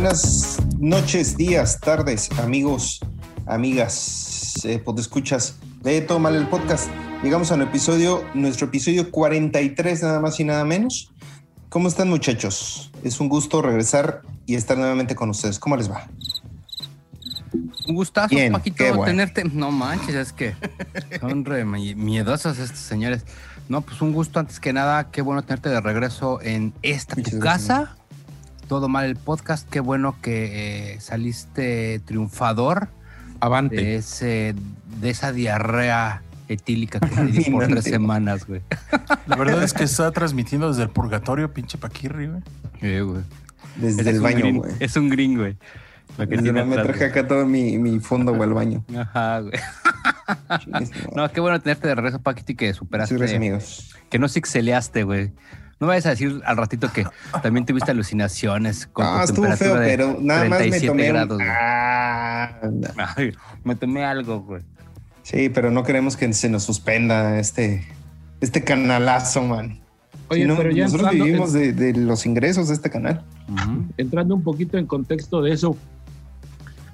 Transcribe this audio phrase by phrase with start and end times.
[0.00, 3.00] buenas noches, días, tardes, amigos,
[3.44, 6.88] amigas, eh, escuchas de Todo Mal el Podcast.
[7.22, 11.12] Llegamos al episodio, nuestro episodio 43, nada más y nada menos.
[11.68, 12.90] ¿Cómo están, muchachos?
[13.04, 15.58] Es un gusto regresar y estar nuevamente con ustedes.
[15.58, 16.08] ¿Cómo les va?
[17.86, 19.44] Un gustazo, Paquito, tenerte.
[19.44, 20.54] No manches, es que
[21.20, 23.26] son re miedosos estos señores.
[23.68, 25.10] No, pues un gusto antes que nada.
[25.10, 27.98] Qué bueno tenerte de regreso en esta tu casa.
[28.70, 29.68] Todo mal el podcast.
[29.68, 32.86] Qué bueno que eh, saliste triunfador.
[33.40, 33.74] Avante.
[33.74, 34.54] De, ese,
[35.00, 38.60] de esa diarrea etílica que te di por tres semanas, güey.
[39.26, 43.00] La verdad es que está transmitiendo desde el purgatorio, pinche Paquirri, güey.
[43.00, 43.24] güey.
[43.74, 44.72] Desde el baño, güey.
[44.78, 45.56] Es un gring, güey.
[46.16, 48.84] me traje acá todo mi, mi fondo, güey, al baño.
[48.96, 49.58] Ajá, güey.
[51.16, 53.16] no, qué bueno tenerte de regreso, Paquiti, que superaste.
[53.16, 53.96] gracias, amigos.
[54.08, 55.32] Que no sixeleaste, güey.
[55.80, 57.06] No vayas a decir al ratito que
[57.42, 62.60] también tuviste alucinaciones con ah, estuvo feo, pero nada más me tomé grados, ah,
[63.64, 64.62] me tomé algo, güey.
[65.22, 67.86] Sí, pero no queremos que se nos suspenda este,
[68.42, 69.80] este canalazo, man.
[70.28, 73.24] Oye, pero ya nosotros vivimos de, los ingresos de este canal.
[73.96, 75.78] Entrando un poquito en contexto de eso,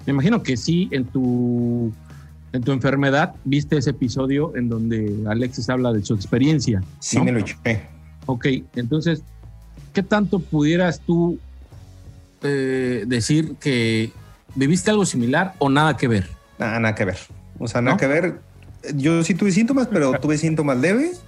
[0.06, 1.92] me imagino que sí, en tu,
[2.52, 6.84] en tu enfermedad viste ese episodio en donde Alexis habla de su experiencia.
[7.00, 7.56] Sí, me lo eché.
[8.26, 9.22] Ok, entonces,
[9.94, 11.38] ¿qué tanto pudieras tú
[12.42, 14.12] eh, decir que
[14.54, 16.28] viviste algo similar o nada que ver?
[16.58, 17.18] Nada, nada que ver.
[17.58, 18.40] O sea, nada que ver.
[18.94, 21.22] Yo sí tuve síntomas, pero tuve síntomas leves.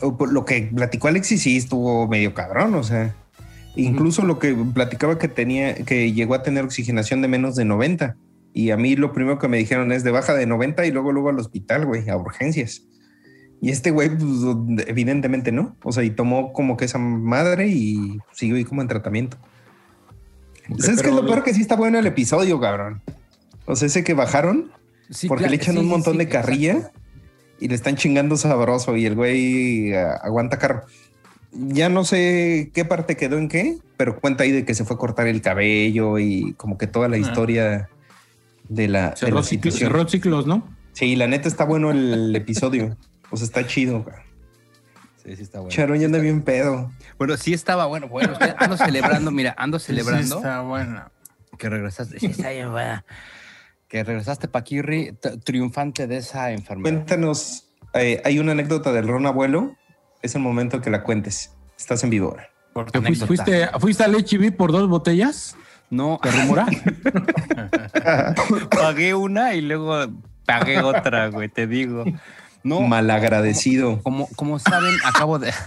[0.00, 3.14] Lo que platicó Alexis sí estuvo medio cabrón, o sea.
[3.76, 8.16] Incluso lo que platicaba que tenía, que llegó a tener oxigenación de menos de 90.
[8.52, 11.12] Y a mí lo primero que me dijeron es de baja de 90 y luego
[11.12, 12.82] luego al hospital, güey, a urgencias.
[13.60, 15.76] Y este güey, pues, evidentemente no.
[15.82, 19.36] O sea, y tomó como que esa madre y siguió ahí como en tratamiento.
[20.78, 23.00] ¿Sabes qué es lo peor que sí está bueno el episodio, cabrón?
[23.64, 24.70] O sea, ese que bajaron
[25.26, 26.92] porque le echan un montón de carrilla
[27.58, 30.82] y le están chingando sabroso y el güey eh, aguanta carro.
[31.52, 34.96] Ya no sé qué parte quedó en qué, pero cuenta ahí de que se fue
[34.96, 37.20] a cortar el cabello y como que toda la ah.
[37.20, 37.88] historia
[38.68, 40.68] de la, cerró, ciclos, ¿no?
[40.92, 42.96] Sí, la neta está bueno el episodio.
[43.30, 44.04] Pues está chido.
[45.22, 45.74] Sí, sí está bueno.
[45.74, 46.90] Charón ya anda bien pedo.
[47.18, 48.08] Bueno, sí estaba bueno.
[48.08, 50.22] Bueno, ando celebrando, mira, ando celebrando.
[50.22, 51.10] Sí está bueno.
[51.58, 52.20] Que regresaste.
[52.20, 53.04] Sí, está bien buena
[53.88, 56.94] que regresaste, Paquirri, triunfante de esa enfermedad.
[56.94, 59.76] Cuéntanos, eh, hay una anécdota del ron abuelo.
[60.22, 61.54] Es el momento que la cuentes.
[61.78, 62.50] Estás en vivo ahora.
[63.26, 65.56] ¿Fuiste, ¿Fuiste al HB por dos botellas?
[65.90, 66.20] No.
[66.22, 66.66] ¿Te rumora?
[68.70, 70.06] pagué una y luego
[70.44, 72.04] pagué otra, güey, te digo.
[72.62, 72.80] No.
[72.82, 74.02] Malagradecido.
[74.02, 75.52] Como, como saben, acabo de.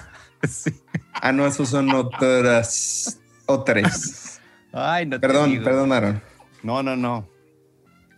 [1.23, 3.19] Ah, no, esos son otras.
[3.45, 4.41] Otras.
[4.71, 6.21] Ay, no Perdón, te perdón, Aaron.
[6.63, 7.27] No, no, no.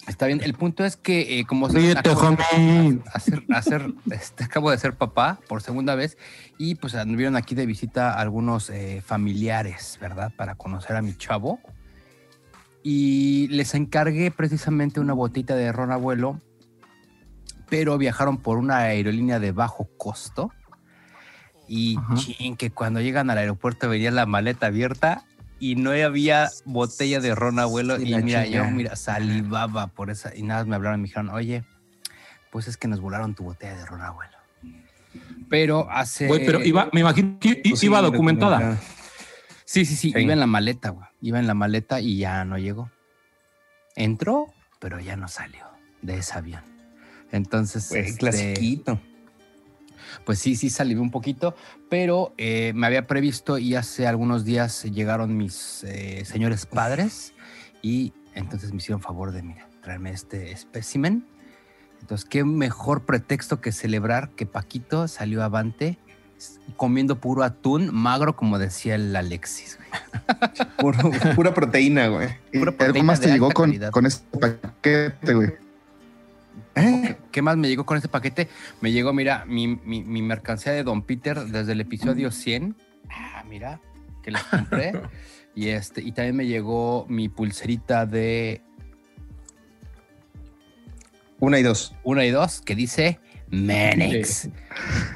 [0.07, 0.41] Está bien.
[0.41, 2.38] El punto es que, eh, como se acabo,
[3.13, 6.17] hacer, hacer este, acabo de ser papá por segunda vez
[6.57, 10.31] y pues anduvieron aquí de visita algunos eh, familiares, ¿verdad?
[10.35, 11.59] Para conocer a mi chavo.
[12.84, 16.41] Y les encargué precisamente una botita de ron abuelo,
[17.73, 20.51] pero viajaron por una aerolínea de bajo costo.
[21.67, 25.25] Y ching, que cuando llegan al aeropuerto vería la maleta abierta
[25.57, 28.00] y no había botella de ron abuelo.
[28.00, 30.35] Y, mira, yo mira, salivaba por esa.
[30.35, 31.63] Y nada, me hablaron y me dijeron, oye,
[32.51, 34.38] pues es que nos volaron tu botella de ron abuelo.
[35.50, 36.28] Pero hace.
[36.45, 38.78] pero iba, me imagino que pues iba documentada.
[39.66, 41.07] Sí, sí, sí, iba en la maleta, güey.
[41.22, 42.91] Iba en la maleta y ya no llegó.
[43.95, 45.66] Entró, pero ya no salió
[46.03, 46.72] de ese avión.
[47.34, 47.88] Entonces.
[47.90, 49.00] Pues, clasiquito
[50.26, 51.56] pues sí, sí salí un poquito,
[51.90, 57.34] pero eh, me había previsto y hace algunos días llegaron mis eh, señores padres
[57.82, 61.26] y entonces me hicieron favor de, mira, traerme este espécimen.
[62.02, 65.97] Entonces, qué mejor pretexto que celebrar que Paquito salió avante
[66.76, 69.79] comiendo puro atún magro, como decía el Alexis.
[71.36, 72.29] pura proteína, güey.
[72.52, 75.63] Pura ¿Algo más te llegó con, con este paquete, güey?
[76.76, 77.16] ¿Eh?
[77.32, 78.47] ¿Qué más me llegó con este paquete?
[78.82, 82.76] Me llegó, mira, mi, mercancía de Don Peter desde el episodio 100.
[83.09, 83.79] Ah, mira,
[84.22, 84.94] que la compré.
[85.55, 88.61] y, este, y también me llegó mi pulserita de...
[91.40, 91.96] Una y dos.
[92.03, 93.20] Una y dos, que dice
[93.50, 94.50] Menix.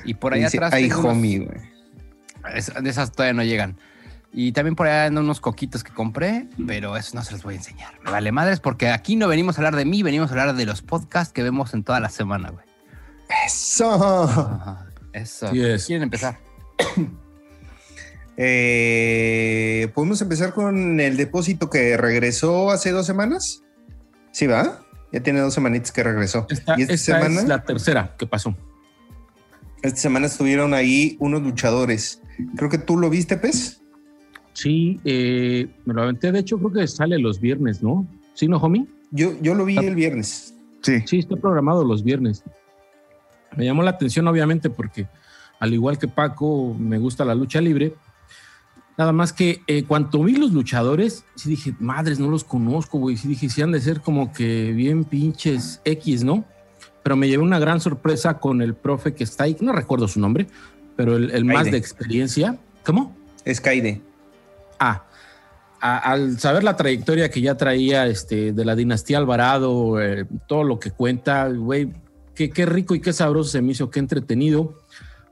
[0.04, 0.74] Y por ahí atrás...
[0.74, 1.60] Ay, homie, güey.
[2.82, 3.78] de esas todavía no llegan.
[4.40, 7.56] Y también por ahí andan unos coquitos que compré, pero eso no se los voy
[7.56, 8.00] a enseñar.
[8.06, 10.64] Me vale madres, porque aquí no venimos a hablar de mí, venimos a hablar de
[10.64, 12.64] los podcasts que vemos en toda la semana, güey.
[13.48, 14.78] Eso.
[15.12, 15.50] eso.
[15.50, 16.38] ¿Quieren empezar?
[18.40, 23.64] Eh, ¿Podemos empezar con el depósito que regresó hace dos semanas?
[24.30, 24.82] Sí, va.
[25.12, 26.46] Ya tiene dos semanitas que regresó.
[26.48, 28.56] Esta, y esta esta semana, es la tercera que pasó.
[29.82, 32.22] esta semana estuvieron ahí unos luchadores.
[32.56, 33.82] Creo que tú lo viste, Pez.
[34.58, 36.32] Sí, eh, me lo aventé.
[36.32, 38.08] De hecho, creo que sale los viernes, ¿no?
[38.34, 38.88] ¿Sí, no, homie?
[39.12, 40.56] Yo, yo lo vi el viernes.
[40.82, 41.04] Sí.
[41.06, 42.44] Sí, está programado los viernes.
[43.56, 45.06] Me llamó la atención, obviamente, porque
[45.60, 47.94] al igual que Paco, me gusta la lucha libre.
[48.98, 53.16] Nada más que eh, cuando vi los luchadores, sí dije, madres, no los conozco, güey.
[53.16, 56.46] Sí dije, sí han de ser como que bien pinches X, ¿no?
[57.04, 60.20] Pero me llevé una gran sorpresa con el profe que está ahí, no recuerdo su
[60.20, 60.48] nombre,
[60.96, 62.58] pero el, el más de experiencia.
[62.84, 63.16] ¿Cómo?
[63.46, 64.02] Es Kaide.
[64.80, 65.04] Ah,
[65.82, 70.64] a- al saber la trayectoria que ya traía este, de la dinastía Alvarado, eh, todo
[70.64, 71.90] lo que cuenta, güey,
[72.36, 74.74] qué, qué rico y qué sabroso se me hizo, qué entretenido.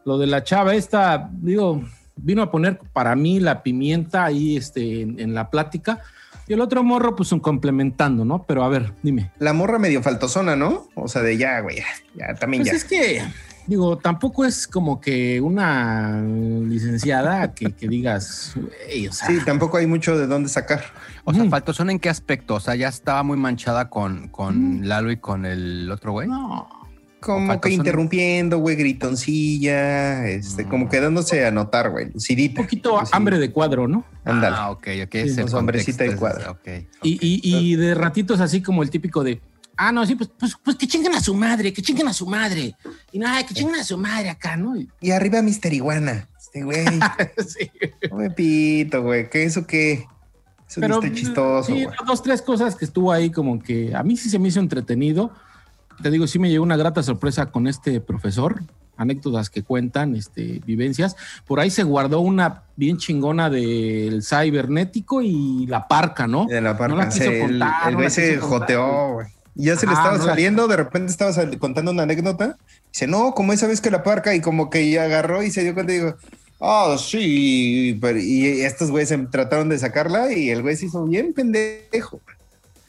[0.06, 1.84] Lo de la chava esta, digo,
[2.16, 6.00] vino a poner para mí la pimienta ahí este, en, en la plática.
[6.48, 8.44] Y el otro morro, pues un complementando, ¿no?
[8.44, 9.32] Pero a ver, dime.
[9.40, 10.88] La morra medio faltosona, ¿no?
[10.94, 12.78] O sea, de ya, güey, ya, ya, también Pues ya.
[12.78, 13.24] es que,
[13.68, 19.78] digo, tampoco es como que una licenciada que, que digas, güey, o sea, Sí, tampoco
[19.78, 20.84] hay mucho de dónde sacar.
[21.24, 21.52] O sea, Ujú.
[21.52, 22.56] faltosona en qué aspecto?
[22.56, 26.28] O sea, ya estaba muy manchada con, con Lalo y con el otro güey.
[26.28, 26.70] no.
[27.22, 30.70] Como que interrumpiendo, güey, gritoncilla, este, Mm.
[30.70, 32.06] como quedándose a notar, güey.
[32.06, 33.18] Un poquito Lucidita.
[33.18, 34.06] hambre de cuadro, ¿no?
[34.24, 34.56] Ándale.
[34.60, 35.12] Ah, ok, ok.
[35.12, 36.52] Sí, es el pues, hombrecita de cuadro.
[36.52, 36.68] ok, ok.
[37.02, 37.42] Y, y-
[37.72, 39.42] y de ratitos así como el típico de,
[39.78, 42.26] ah, no, sí, pues, pues, pues que chinguen a su madre, que chinguen a su
[42.26, 42.76] madre.
[43.12, 44.76] Y nada, que chinguen a su madre acá, ¿no?
[44.78, 46.28] Y- arriba Mister Iguana.
[46.40, 46.86] Este, güey.
[47.48, 47.72] sí.
[48.10, 49.30] no me pito, güey.
[49.30, 50.06] ¿Qué eso qué?
[50.68, 51.96] Eso Pero está chistoso, sí, güey.
[52.08, 55.32] dos, tres cosas que estuvo ahí como que a mí sí se me hizo entretenido.
[56.02, 58.62] Te digo, sí me llegó una grata sorpresa con este profesor,
[58.98, 61.16] anécdotas que cuentan, este, vivencias.
[61.46, 66.46] Por ahí se guardó una bien chingona del cibernético y la parca, ¿no?
[66.48, 66.96] De la No parca.
[66.96, 67.66] la quiso Se- el el no
[68.02, 69.28] la quiso joteó, güey.
[69.56, 72.04] Y Ya se le Ah, estaba no la- saliendo, de repente estaba sal- contando una
[72.04, 72.58] anécdota.
[72.92, 75.64] Dice, no, como esa vez que la parca, y como que ya agarró y se
[75.64, 76.16] dio cuenta y dijo,
[76.62, 77.98] ah, sí.
[78.02, 82.20] pero- y estos güeyes se trataron de sacarla y el güey se hizo bien pendejo.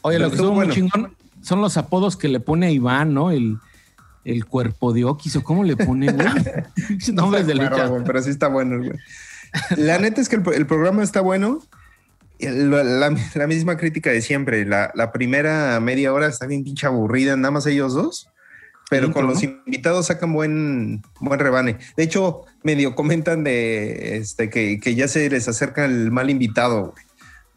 [0.03, 0.75] Oye, lo que estuvo estuvo muy bueno.
[0.75, 3.31] chingón son los apodos que le pone a Iván, ¿no?
[3.31, 3.59] El,
[4.25, 6.27] el cuerpo de Oquis, o cómo le pone, güey.
[7.13, 7.87] Nombres de Claro, lucha.
[7.89, 8.99] güey, pero sí está bueno, güey.
[9.77, 11.61] La neta es que el, el programa está bueno.
[12.39, 14.65] La, la- la misma crítica de siempre.
[14.67, 18.29] La, la primera media hora está bien pinche aburrida, nada más ellos dos.
[18.89, 21.77] Pero con los invitados sacan buen, buen rebane.
[21.97, 26.93] De hecho, medio comentan de este que, que ya se les acerca el mal invitado.
[26.93, 27.05] güey.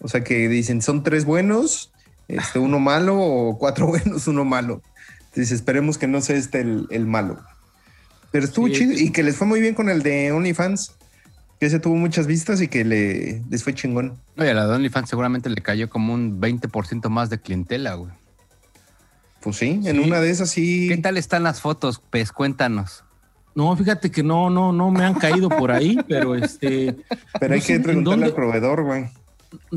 [0.02, 1.92] O sea que dicen son tres buenos,
[2.28, 4.82] este, uno malo, o cuatro buenos, uno malo.
[5.30, 7.40] Entonces esperemos que no sea este el, el malo.
[8.32, 8.74] Pero estuvo Sí.
[8.74, 10.96] chido y que les fue muy bien con el de OnlyFans,
[11.60, 14.14] que ese tuvo muchas vistas y que le, les fue chingón.
[14.38, 18.12] Oye, a la de OnlyFans seguramente le cayó como un 20% más de clientela, güey.
[19.42, 20.00] Pues sí, en Sí.
[20.00, 20.88] una de esas sí.
[20.90, 22.32] ¿Qué tal están las fotos, Pez?
[22.32, 23.04] Cuéntanos.
[23.56, 26.96] No, fíjate que no, no, no me han caído por ahí, pero este,
[27.40, 29.06] Pero no hay que preguntarle al proveedor, güey.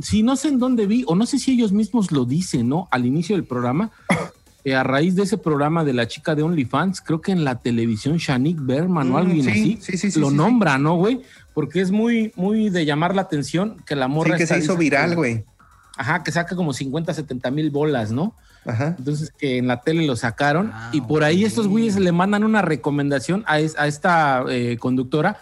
[0.01, 2.89] sí, no sé en dónde vi, o no sé si ellos mismos lo dicen, ¿no?
[2.91, 3.91] Al inicio del programa,
[4.65, 7.57] eh, a raíz de ese programa de la chica de OnlyFans, creo que en la
[7.61, 10.97] televisión Shanique Berman o Mm, alguien sí, así, sí, sí, sí, lo sí, nombra, ¿no,
[10.97, 11.23] güey?
[11.55, 14.61] Porque es muy, muy de llamar la atención que la Sí, morra que esta se
[14.65, 15.45] hizo viral, que- güey.
[15.97, 18.35] Ajá, que saca como 50, 70 mil bolas, ¿no?
[18.65, 18.95] Ajá.
[18.99, 22.45] Entonces que en la tele lo sacaron Ah, y por ahí estos güeyes le mandan
[22.45, 25.37] una recomendación a, es- a esta eh, conductora.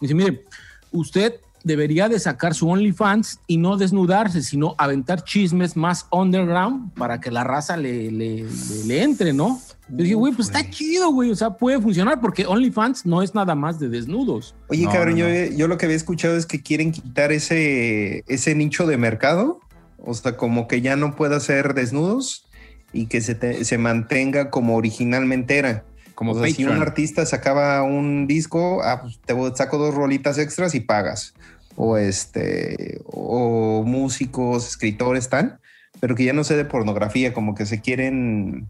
[0.00, 0.44] Dice, mire,
[0.90, 7.20] usted debería de sacar su OnlyFans y no desnudarse, sino aventar chismes más underground para
[7.20, 9.60] que la raza le, le, le- le entre, ¿no?
[9.94, 13.34] Yo dije, güey, pues está chido, güey, o sea, puede funcionar porque OnlyFans no es
[13.34, 14.54] nada más de desnudos.
[14.68, 15.56] Oye, No, cabrón, no, yo, no.
[15.56, 19.60] yo lo que había escuchado es que quieren quitar ese, ese nicho de mercado.
[19.98, 22.46] O sea, como que ya no pueda ser desnudos
[22.92, 25.84] y que se, te- se mantenga como originalmente era.
[26.14, 30.38] Como o sea, si un artista sacaba un disco, ah, pues te saco dos rolitas
[30.38, 31.34] extras y pagas.
[31.76, 35.58] O este, o músicos, escritores, tal,
[36.00, 38.68] pero que ya no sé de pornografía, como que se quieren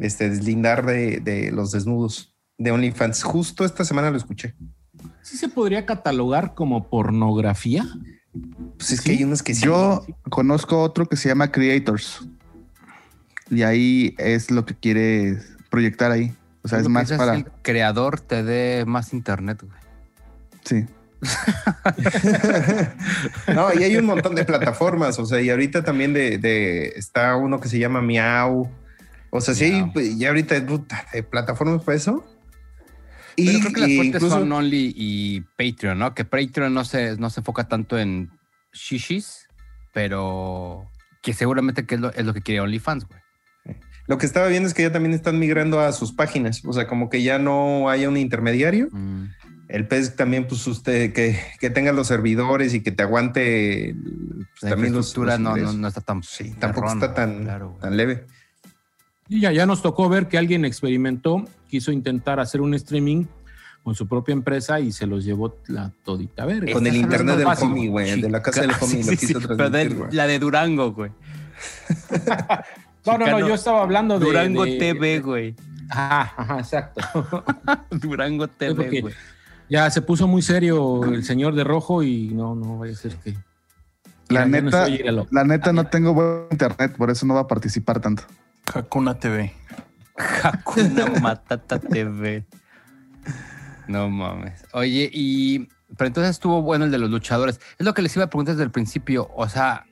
[0.00, 3.22] este, deslindar de, de los desnudos de OnlyFans.
[3.22, 4.54] Justo esta semana lo escuché.
[5.22, 7.86] ¿Sí se podría catalogar como pornografía?
[8.76, 9.04] Pues es Sí.
[9.04, 9.64] que hay unos que sí.
[9.64, 12.26] Yo conozco otro que se llama Creators.
[13.50, 15.38] Y ahí es lo que quiere
[15.70, 16.34] proyectar ahí.
[16.62, 17.34] O sea, es más para.
[17.36, 19.80] El creador te dé más internet, güey.
[20.64, 20.86] Sí.
[23.54, 25.18] no, y hay un montón de plataformas.
[25.18, 28.70] O sea, y ahorita también de, de- está uno que se llama Miau.
[29.30, 29.92] O sea, sí, Miau.
[29.92, 32.24] pues, ya ahorita de plataformas para eso.
[33.36, 36.14] Pero Y- creo que las y fuentes incluso- son Only y Patreon, ¿no?
[36.14, 38.30] Que Patreon no se, no se enfoca tanto en
[38.72, 39.46] shishis,
[39.92, 40.90] pero
[41.22, 43.20] que seguramente que es lo, es lo que quiere OnlyFans, güey.
[44.06, 46.88] Lo que estaba viendo es que ya también están migrando a sus páginas, o sea,
[46.88, 48.88] como que ya no haya un intermediario.
[48.90, 49.26] Mm.
[49.68, 54.62] El pez también, pues usted, que, que tenga los servidores y que te aguante pues,
[54.62, 56.24] La también los, infraestructura los no, no, no está tan.
[56.24, 58.26] Sí, tampoco está tan, claro, tan leve.
[59.30, 63.26] Y ya, ya nos tocó ver que alguien experimentó, quiso intentar hacer un streaming
[63.84, 66.72] con su propia empresa y se los llevó la todita verga.
[66.72, 69.40] Con el internet del homie, güey, de la casa del homie, sí, lo sí, quiso
[69.40, 70.12] sí, pero transmitir, de- güey.
[70.12, 71.12] la de Durango, güey.
[73.06, 74.26] No, no, no, yo estaba hablando de.
[74.26, 75.54] Durango de- TV, güey.
[75.88, 77.00] Ajá, ajá, exacto.
[77.90, 79.14] Durango TV, güey.
[79.68, 83.14] Ya se puso muy serio el señor de rojo y no, no vaya a ser
[83.16, 83.36] que.
[84.28, 85.26] La no neta, íralo.
[85.30, 88.24] la neta no tengo buen internet, por eso no va a participar tanto.
[88.72, 89.52] Hakuna TV.
[90.16, 92.44] Hakuna Matata TV.
[93.88, 94.64] No mames.
[94.72, 95.68] Oye, y.
[95.96, 97.60] Pero entonces estuvo bueno el de los luchadores.
[97.78, 99.28] Es lo que les iba a preguntar desde el principio.
[99.34, 99.86] O sea,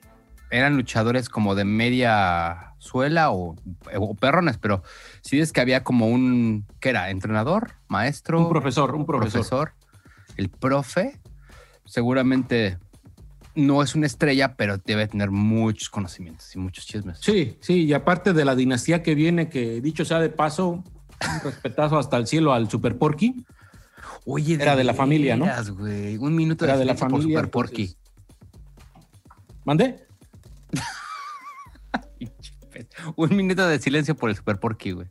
[0.49, 3.57] eran luchadores como de media suela o,
[3.97, 4.81] o perrones, pero
[5.21, 6.65] si es que había como un.
[6.79, 7.09] ¿Qué era?
[7.09, 7.73] ¿Entrenador?
[7.89, 8.39] ¿Maestro?
[8.39, 9.73] Un profesor, un profesor.
[10.37, 11.19] El profe,
[11.85, 12.77] seguramente
[13.55, 17.19] no es una estrella, pero debe tener muchos conocimientos y muchos chismes.
[17.21, 20.83] Sí, sí, y aparte de la dinastía que viene, que dicho sea de paso, un
[21.43, 23.45] respetazo hasta el cielo al Super Porky.
[24.25, 25.45] Oye, Era de la familia, ¿no?
[26.19, 27.81] Un minuto Era de, de la silencio por familia, Super Porky.
[27.83, 27.99] entonces-
[29.65, 30.07] ¿Mande?
[33.15, 35.07] Un minuto de silencio por el Super Porky, güey.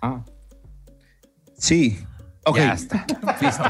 [0.00, 0.24] Ah.
[1.58, 1.98] Sí,
[2.46, 2.56] Ok.
[2.56, 3.06] Ya está.
[3.40, 3.64] Listo.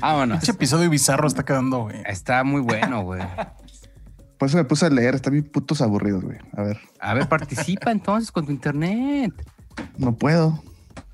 [0.00, 0.42] Vámonos.
[0.42, 2.02] Ese episodio bizarro está quedando, güey.
[2.06, 3.22] Está muy bueno, güey.
[4.38, 6.38] Por eso me puse a leer, están bien putos aburridos, güey.
[6.56, 9.32] A ver, A ver, participa entonces con tu internet.
[9.96, 10.62] no puedo.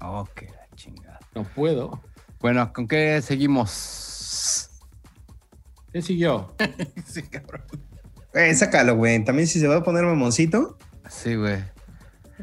[0.00, 1.18] Ok, la chingada.
[1.34, 2.00] No puedo.
[2.40, 4.70] Bueno, ¿con qué seguimos?
[5.92, 6.54] ¿Qué siguió?
[7.06, 7.62] Sí, cabrón.
[8.34, 9.22] eh, sácalo, güey.
[9.24, 11.62] También si se va a poner mamoncito, Sí, güey.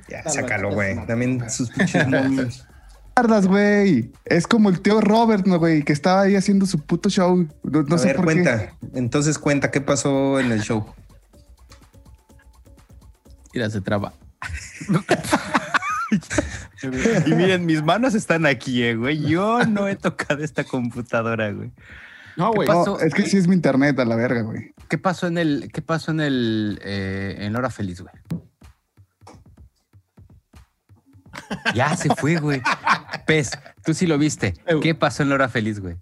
[0.09, 1.03] ya, sácalo, güey.
[1.07, 2.67] También sus pinches momios.
[3.17, 4.11] Tardas, güey.
[4.25, 5.81] Es como el tío Robert, ¿no, güey?
[5.81, 7.47] Que estaba ahí haciendo su puto show.
[7.63, 8.33] No, no a sé ver, por qué.
[8.33, 8.73] cuenta.
[8.93, 10.85] Entonces cuenta qué pasó en el show.
[13.55, 14.13] Mira, se traba.
[17.25, 19.19] Y miren, mis manos están aquí, eh, güey.
[19.19, 21.71] Yo no he tocado esta computadora, güey.
[22.35, 22.67] No, güey.
[22.69, 24.75] No, es que sí es mi internet a la verga, güey.
[24.89, 28.13] ¿Qué pasó en el, qué pasó en el, eh, en la hora feliz, güey?
[31.75, 32.61] Ya se fue, güey.
[33.25, 33.51] Pez,
[33.83, 34.53] tú sí lo viste.
[34.81, 35.95] ¿Qué pasó en la hora feliz, güey?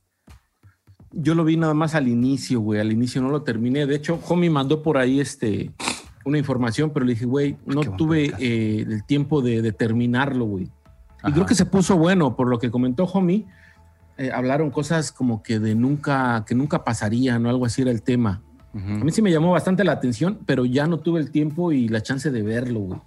[1.11, 2.79] Yo lo vi nada más al inicio, güey.
[2.79, 3.85] Al inicio no lo terminé.
[3.85, 5.71] De hecho, Homie mandó por ahí este,
[6.25, 9.71] una información, pero le dije, güey, no qué buen tuve eh, el tiempo de, de
[9.71, 10.69] terminarlo, güey.
[11.27, 13.45] Y creo que se puso bueno, por lo que comentó Homie.
[14.17, 18.01] eh, hablaron cosas como que de nunca, que nunca pasarían o algo así era el
[18.01, 18.41] tema.
[18.73, 21.87] A mí sí me llamó bastante la atención, pero ya no tuve el tiempo y
[21.87, 22.99] la chance de verlo, güey.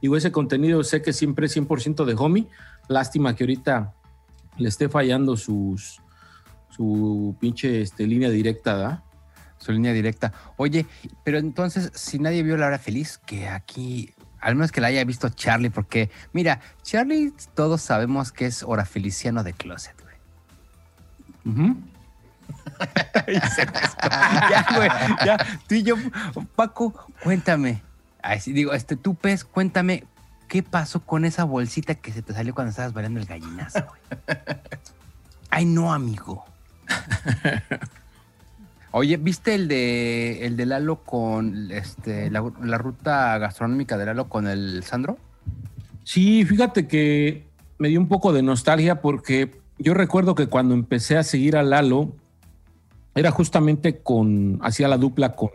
[0.00, 2.46] Digo, ese contenido sé que siempre es 100% de homie.
[2.88, 3.94] Lástima que ahorita
[4.56, 6.00] le esté fallando sus,
[6.70, 9.04] su pinche este, línea directa, ¿da?
[9.58, 10.32] Su línea directa.
[10.56, 10.86] Oye,
[11.24, 15.04] pero entonces, si nadie vio la hora feliz, que aquí, al menos que la haya
[15.04, 21.74] visto Charlie, porque, mira, Charlie, todos sabemos que es hora feliciano de closet, güey.
[23.54, 24.08] Se pescó.
[24.50, 24.90] ya, güey,
[25.26, 25.36] ya,
[25.68, 25.96] tú y yo,
[26.56, 27.82] Paco, cuéntame.
[28.22, 30.04] Ay, sí, digo, este, tú, Pez, cuéntame,
[30.48, 34.38] ¿qué pasó con esa bolsita que se te salió cuando estabas bailando el gallinazo, güey?
[35.50, 36.44] Ay, no, amigo.
[38.92, 44.28] Oye, ¿viste el de el de Lalo con este la, la ruta gastronómica de Lalo
[44.28, 45.16] con el Sandro?
[46.02, 47.46] Sí, fíjate que
[47.78, 51.62] me dio un poco de nostalgia porque yo recuerdo que cuando empecé a seguir a
[51.62, 52.12] Lalo,
[53.14, 55.50] era justamente con, hacía la dupla con,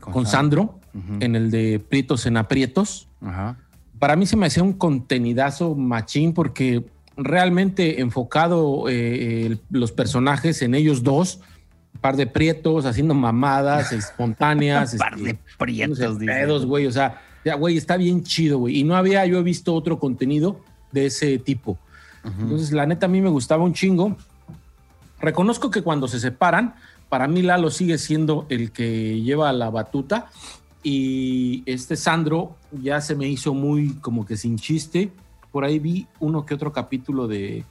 [0.00, 1.18] con Sandro Ujú.
[1.20, 3.08] en el de Prietos en Aprietos.
[3.20, 3.56] Ajá.
[3.98, 6.84] para mí se me hacía un contenidazo machín porque
[7.16, 11.40] realmente enfocado eh, los personajes en ellos dos,
[12.00, 16.32] par de prietos haciendo mamadas espontáneas, Un par este, de prietos, haciéndose dice.
[16.32, 19.72] pedos, güey, o sea, ya, güey, está bien chido, güey, y no había yo visto
[19.74, 20.60] otro contenido
[20.92, 21.78] de ese tipo.
[22.24, 22.42] Ujú.
[22.42, 24.16] Entonces, la neta, a mí me gustaba un chingo.
[25.20, 26.74] Reconozco que cuando se separan,
[27.08, 30.26] para mí Lalo sigue siendo el que lleva la batuta
[30.88, 35.10] y este Sandro ya se me hizo muy como que sin chiste.
[35.50, 37.64] Por ahí vi uno que otro capítulo de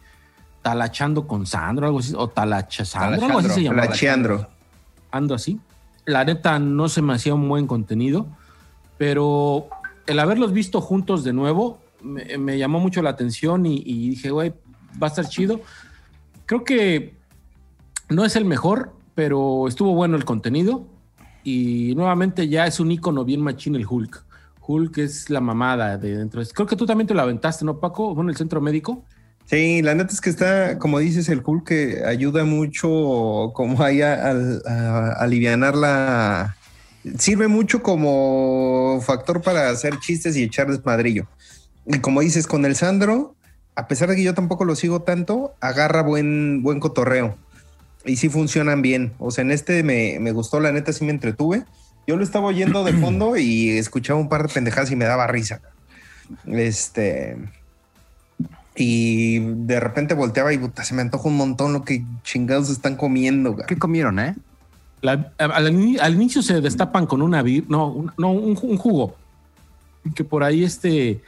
[0.62, 3.84] Talachando con Sandro, algo así, o Talacha Sandro, algo así se llama.
[3.84, 4.50] Placheandro.
[5.12, 5.58] Ando así.
[6.04, 8.28] La neta no se me hacía un buen contenido,
[8.98, 9.70] pero
[10.08, 14.30] el haberlos visto juntos de nuevo me, me llamó mucho la atención y, y dije,
[14.30, 14.52] güey,
[15.02, 15.62] va a estar chido.
[16.46, 17.16] Creo que
[18.10, 20.86] no es el mejor, pero estuvo bueno el contenido.
[21.46, 24.24] Y nuevamente ya es un icono bien machín el Hulk.
[24.68, 26.42] Hulk es la mamada de dentro.
[26.54, 28.16] Creo que tú también te lo aventaste, ¿no, Paco?
[28.16, 29.06] Bueno, el centro médico.
[29.46, 34.02] Sí, la neta es que está, como dices, el Hulk que ayuda mucho como ahí
[34.02, 36.58] a, a- alivianar la...
[37.20, 41.28] Sirve mucho como factor para hacer chistes y echar desmadrillo.
[41.86, 43.36] Y como dices, con el Sandro,
[43.76, 47.38] a pesar de que yo tampoco lo sigo tanto, agarra buen, buen cotorreo.
[48.06, 49.14] Y sí funcionan bien.
[49.20, 51.64] O sea, en este me, me gustó, la neta sí me entretuve.
[52.08, 55.28] Yo lo estaba oyendo de fondo y escuchaba un par de pendejadas y me daba
[55.28, 55.62] risa.
[56.46, 57.38] Este...
[58.78, 62.98] Y de repente volteaba y puta, se me antoja un montón lo que chingados están
[62.98, 63.54] comiendo.
[63.54, 63.66] güey.
[63.68, 64.36] ¿Qué comieron, eh?
[65.02, 68.78] La- al, ini- al inicio se destapan con una vir, no, un, no, un, un
[68.78, 69.16] jugo.
[70.14, 71.22] Que por ahí este,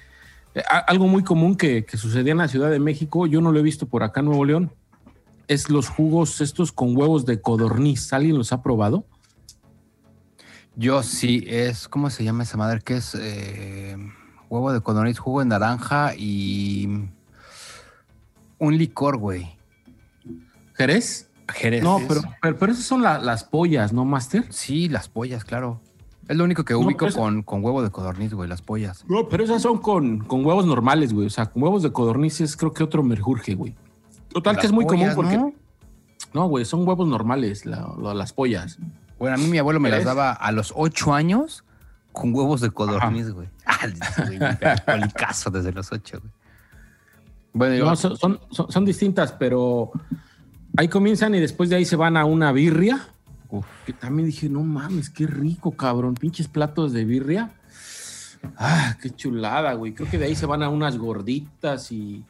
[0.87, 3.63] algo muy común que, que sucedía en la Ciudad de México, yo no lo he
[3.63, 4.69] visto por acá en Nuevo León,
[5.47, 8.11] es los jugos estos con huevos de codorniz.
[8.13, 9.05] ¿Alguien los ha probado?
[10.75, 12.81] Yo sí, es, ¿cómo se llama esa madre?
[12.81, 13.97] Que es eh,
[14.49, 16.87] huevo de codorniz, jugo de naranja y
[18.59, 19.55] un licor, güey.
[20.75, 21.29] ¿Jerez?
[21.53, 21.83] Jerez.
[21.83, 24.45] No, pero, pero, pero esas son la- las pollas, ¿no, Master?
[24.51, 25.81] Sí, las pollas, claro.
[26.27, 29.05] Es lo único que ubico esa- con, con huevo de codorniz, güey, las pollas.
[29.07, 31.25] No, pero esas son con, con huevos normales, güey.
[31.27, 33.75] O sea, con huevos de codorniz es creo que otro merjurje, güey.
[34.33, 35.37] Total, Las que es muy pollas, común porque...
[35.37, 35.53] ¿no?
[36.33, 38.77] No, güey, son huevos normales, la- la- las pollas.
[39.17, 41.63] Bueno, a mí mi abuelo me las daba a los ocho años
[42.11, 43.47] con huevos de codorniz, güey.
[43.65, 46.31] Ah, alcoholicazo desde los ocho, güey.
[47.53, 48.39] Bueno, No, son, son-
[48.71, 49.91] son distintas, pero
[50.77, 53.07] ahí comienzan y después de ahí se van a una birria.
[53.49, 53.65] Uf.
[53.85, 56.13] Que también dije, no mames, qué rico, cabrón.
[56.15, 57.51] Pinches platos de birria.
[58.57, 59.93] Ah, qué chulada, güey.
[59.93, 62.23] Creo que de ahí se van a unas gorditas y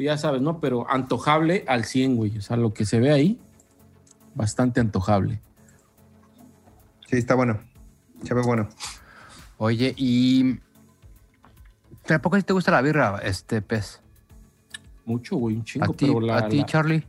[0.00, 0.60] ya sabes, ¿no?
[0.60, 2.38] Pero antojable al 100, güey.
[2.38, 3.38] O sea, lo que se ve ahí,
[4.34, 5.40] bastante antojable.
[7.08, 7.58] Sí, está bueno.
[8.24, 8.68] Se ve bueno.
[9.58, 10.58] Oye, y.
[12.06, 14.00] ¿Tampoco a te gusta la birra, este pez?
[15.04, 17.04] Mucho, güey, un ¿A chingo, ti, pero la, a ti la- Charlie?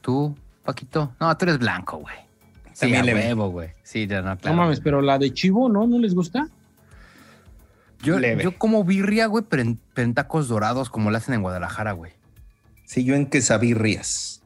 [0.00, 1.12] ¿Tú, Paquito?
[1.20, 2.14] No, tú eres blanco, güey.
[2.72, 3.20] Sí, También a leve.
[3.28, 3.70] huevo, güey.
[3.82, 4.56] Sí, ya no, No claro.
[4.56, 5.86] mames, pero la de chivo, ¿no?
[5.86, 6.48] ¿No les gusta?
[8.02, 8.42] Yo, leve.
[8.42, 11.92] yo como birria, güey, pero en, pero en tacos dorados como la hacen en Guadalajara,
[11.92, 12.12] güey.
[12.84, 14.42] Sí, yo en quesabirrias.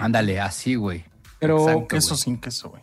[0.00, 1.04] Ándale, así, güey.
[1.38, 1.88] Pero, Exacto.
[1.88, 2.18] Queso güey.
[2.22, 2.82] sin queso, güey.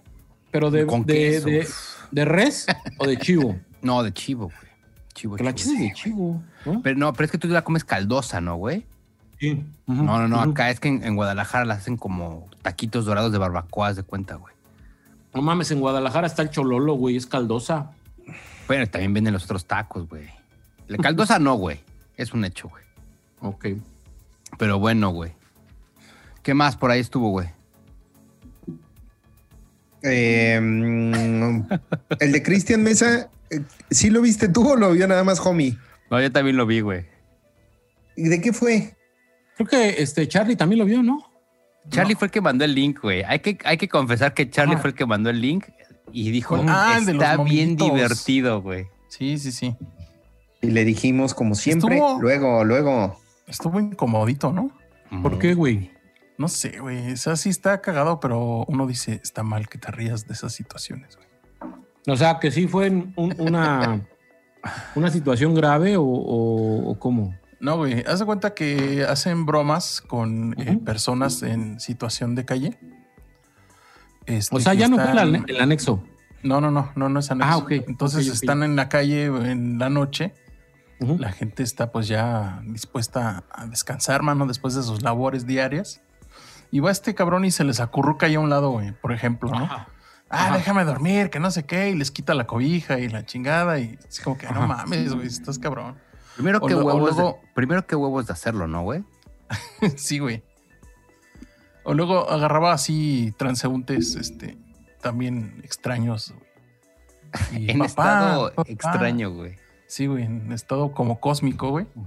[0.52, 1.48] pero de, Con de, queso.
[1.48, 1.68] de-
[2.12, 3.60] de res o de chivo.
[3.82, 4.72] No, de chivo, güey.
[5.14, 5.80] Chivo, Que la chivo.
[5.80, 6.82] de chivo, ¿no?
[6.82, 8.86] Pero no, pero es que tú la comes caldosa, ¿no, güey?
[9.40, 9.64] Sí.
[9.86, 10.40] No, no, no.
[10.42, 14.04] Acá es que en, en Guadalajara la hacen como taquitos dorados de barbacoa, haz de
[14.04, 14.56] cuenta, güey.
[15.36, 17.92] No mames, en Guadalajara está el chololo, güey, es caldosa.
[18.68, 20.30] Bueno, también venden los otros tacos, güey.
[20.88, 21.80] La caldosa no, güey.
[22.18, 22.84] Es un hecho, güey.
[23.42, 23.68] Ok.
[24.58, 25.34] Pero bueno, güey.
[26.42, 27.50] ¿Qué más por ahí estuvo, güey?
[30.04, 31.62] Eh, mm,
[32.20, 35.78] el de Cristian Mesa, eh, ¿sí lo viste tú o lo vio nada más homie?
[36.12, 37.06] No, yo también lo vi, güey.
[38.16, 38.96] ¿Y de qué fue?
[39.56, 41.28] Creo que este Charlie también lo vio, ¿no?
[41.90, 43.24] Charlie fue el que mandó el link, güey.
[43.24, 45.66] Hay que, hay que confesar que Charlie fue el que mandó el link
[46.12, 47.38] y dijo, Ah, está bien
[47.78, 47.94] mominitos".
[47.94, 48.88] divertido, güey.
[49.08, 49.76] Sí, sí, sí.
[50.62, 53.20] Y le dijimos, como siempre, Estuvo- luego, luego.
[53.48, 54.72] Estuvo incomodito, ¿no?
[55.22, 55.92] ¿Por qué, güey?
[56.38, 57.14] No sé, güey.
[57.14, 60.54] O sea, sí está cagado, pero uno dice, está mal que te rías de esas
[60.54, 61.28] situaciones, güey.
[62.08, 64.06] O sea, que sí fue en un- una,
[64.96, 67.36] una situación grave o, o- o cómo.
[67.60, 68.04] No, güey.
[68.06, 72.78] Haz de cuenta que hacen bromas con eh, personas en situación de calle.
[74.26, 76.04] Este, O sea, ya no fue el, anexo.
[76.44, 77.52] No, no, no, no, no es anexo.
[77.52, 80.34] Ah, ok, Entonces están en la calle en la noche.
[81.00, 86.02] La gente está pues ya dispuesta a descansar, mano, después de sus labores diarias.
[86.72, 89.50] Y va este cabrón y se les acurruca ahí a un lado, güey, por ejemplo,
[89.52, 89.66] ¿no?
[89.66, 89.88] Ajá.
[90.30, 90.58] Ah, Ajá.
[90.58, 93.98] déjame dormir, que no sé qué, y les quita la cobija y la chingada, y
[94.10, 95.98] es como que no mames, güey, estás cabrón.
[96.36, 99.04] Primero O que lo- huevos, luego- de, primero que huevos de hacerlo, ¿no, güey?
[99.96, 100.44] sí, güey.
[101.86, 104.58] O luego agarraba así transeúntes, este,
[105.02, 106.34] también extraños.
[106.34, 106.46] güey.
[107.62, 108.72] Y, En "Papá, estado papá".
[108.72, 109.56] extraño, güey.
[109.88, 111.86] Sí, güey, en estado como cósmico, güey.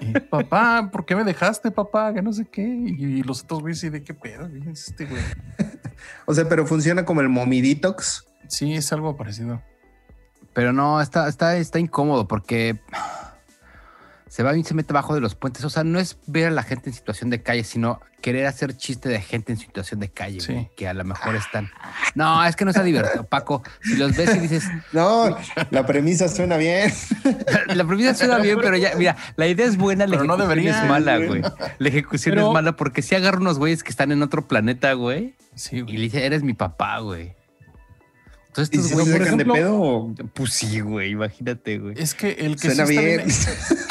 [0.00, 2.14] Y, papá, ¿por qué me dejaste, papá?
[2.14, 2.62] Que no sé qué.
[2.62, 5.22] Y, los otros güeyes, sí, de qué pedo, güey, este, güey.
[6.26, 8.24] O sea, pero funciona como el Mommy Detox.
[8.46, 9.60] Sí, es algo parecido.
[10.54, 12.80] Pero no, está, está, está incómodo porque
[14.38, 15.64] se va y se mete abajo de los puentes.
[15.64, 18.76] O sea, no es ver a la gente en situación de calle, sino querer hacer
[18.76, 20.52] chiste de gente en situación de calle, Sí.
[20.52, 21.72] güey, que a lo mejor están.
[22.14, 23.64] No, es que no está divertido, Paco.
[23.82, 25.36] Si los ves y dices, No,
[25.72, 26.92] la premisa suena bien.
[27.66, 30.48] la premisa suena bien, pero ya, mira, la idea es buena, la Pero no ejecución
[30.56, 31.40] debería, es mala, güey.
[31.40, 31.42] güey.
[31.80, 34.92] La ejecución Pero- es mala porque si agarra unos güeyes que están en otro planeta,
[34.92, 35.94] güey, Sí, y güey.
[35.96, 37.34] le dice, eres mi papá, güey.
[38.46, 40.14] Entonces, ¿Y estos si güeyes, se de pedo?
[40.34, 41.94] pues sí, güey, imagínate, güey.
[41.96, 43.28] Es que el que Suena sí está bien.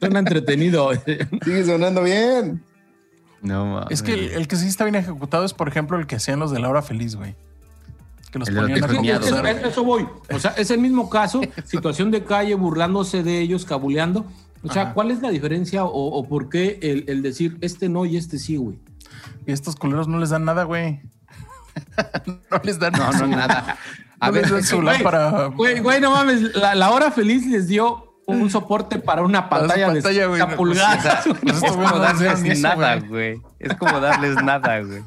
[0.00, 0.90] Suena entretenido.
[1.44, 2.62] Sigue sonando bien.
[3.42, 3.88] No, mames.
[3.90, 6.38] Es que el, el que sí está bien ejecutado es, por ejemplo, el que hacían
[6.40, 7.34] los de la hora feliz, güey.
[8.32, 10.06] Que los El ponían a Es- eso voy.
[10.32, 14.26] O sea, es el mismo caso, situación de calle, burlándose de ellos, cabuleando.
[14.62, 14.94] O sea, Ajá.
[14.94, 18.38] ¿cuál es la diferencia o, o por qué el, el decir este no y este
[18.38, 18.78] sí, güey?
[19.46, 21.00] Y estos culeros no les dan nada, güey.
[22.26, 23.76] no les dan No, no, nada.
[24.20, 25.46] A no ver, les dan es güey, para.
[25.46, 29.62] Güey, güey, no mames, la, la hora feliz les dio un soporte para una Para
[29.62, 30.40] su pantalla, pantalla, de güey.
[30.40, 31.24] 60 pulgadas.
[31.26, 33.08] Pues, es estos güeyes como no les darles eso, nada, güey.
[33.08, 33.42] güey.
[33.60, 35.02] Es como darles nada, güey.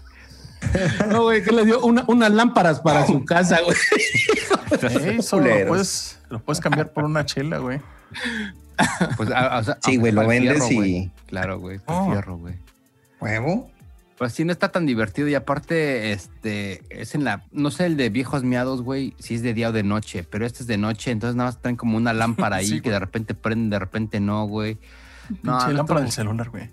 [1.09, 3.77] No, güey, que le dio una- unas lámparas para su casa, güey.
[5.05, 7.79] Ey, solo lo puedes, lo puedes cambiar por una chela, güey.
[9.17, 11.11] Pues, a- Sí, güey, lo para vendes fierro, y- güey.
[11.27, 12.11] Claro, güey, para el Oh.
[12.11, 12.55] fierro, güey.
[13.21, 13.71] ¿Huevo?
[14.19, 15.27] Pues sí, no está tan divertido.
[15.29, 19.41] Y aparte, este, es en la, no sé, el de viejos miados, güey, si es
[19.41, 21.95] de día o de noche, pero este es de noche, entonces nada más traen como
[21.97, 22.93] una lámpara ahí Sí, que güey.
[22.93, 24.77] de repente prende, de repente no, güey.
[25.41, 26.69] No, Pinche no, lámpara del celular, güey.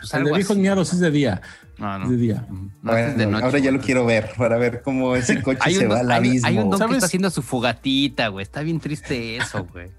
[0.00, 0.60] pues El de viejos así.
[0.60, 1.42] miados es de día.
[1.76, 2.04] No, no.
[2.04, 2.46] Es de día.
[2.82, 5.42] No, este es de Bueno, noche, ahora ya lo quiero ver para ver cómo ese
[5.42, 6.48] coche Hay se va al hay, abismo.
[6.48, 8.42] hay un don que está haciendo su fogatita, güey.
[8.42, 9.90] Está bien triste eso, güey.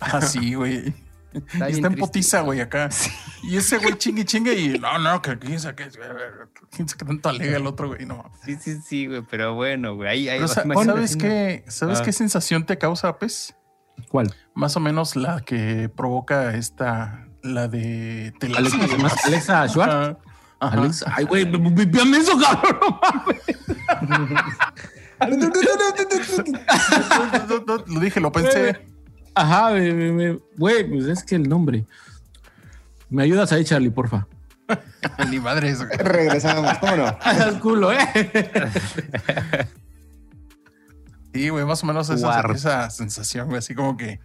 [0.00, 0.92] Ah, sí, güey.
[1.32, 2.88] Y Está está bien en potiza, güey, acá.
[3.42, 5.88] Y ese güey chingue chingue y no, no, que quién sabe qué,
[6.70, 8.30] quién sabe qué tanto alega el otro, güey, no.
[8.44, 10.08] Sí, sí, sí, güey, pero bueno, güey.
[10.08, 11.64] Ahí, ahí Pero, imagínate ¿Sabes qué?
[11.68, 12.02] ¿Sabes Ah.
[12.04, 13.54] qué sensación te causa, Pez?
[14.08, 14.34] ¿Cuál?
[14.54, 18.78] Más o menos la que provoca esta, la de Alexa.
[19.24, 19.92] Alexa Schwartz.
[19.92, 20.18] Ajá.
[20.60, 20.78] Ajá.
[20.80, 22.76] Alexa, ay, güey, vipiame eso, cabrón.
[22.80, 23.00] no
[24.18, 24.38] mames.
[27.86, 28.86] Lo dije, lo pensé.
[29.34, 29.70] Ajá,
[30.58, 31.86] güey, pues es que el nombre.
[33.10, 34.26] Me ayudas ahí, Charlie, porfa.
[35.30, 35.96] Ni madres, güey.
[35.98, 37.18] Regresamos, ¿cómo no?
[37.22, 37.98] Al culo, ¿eh?
[41.34, 44.20] Sí, güey, más o menos esa, esa sensación, güey, así como que.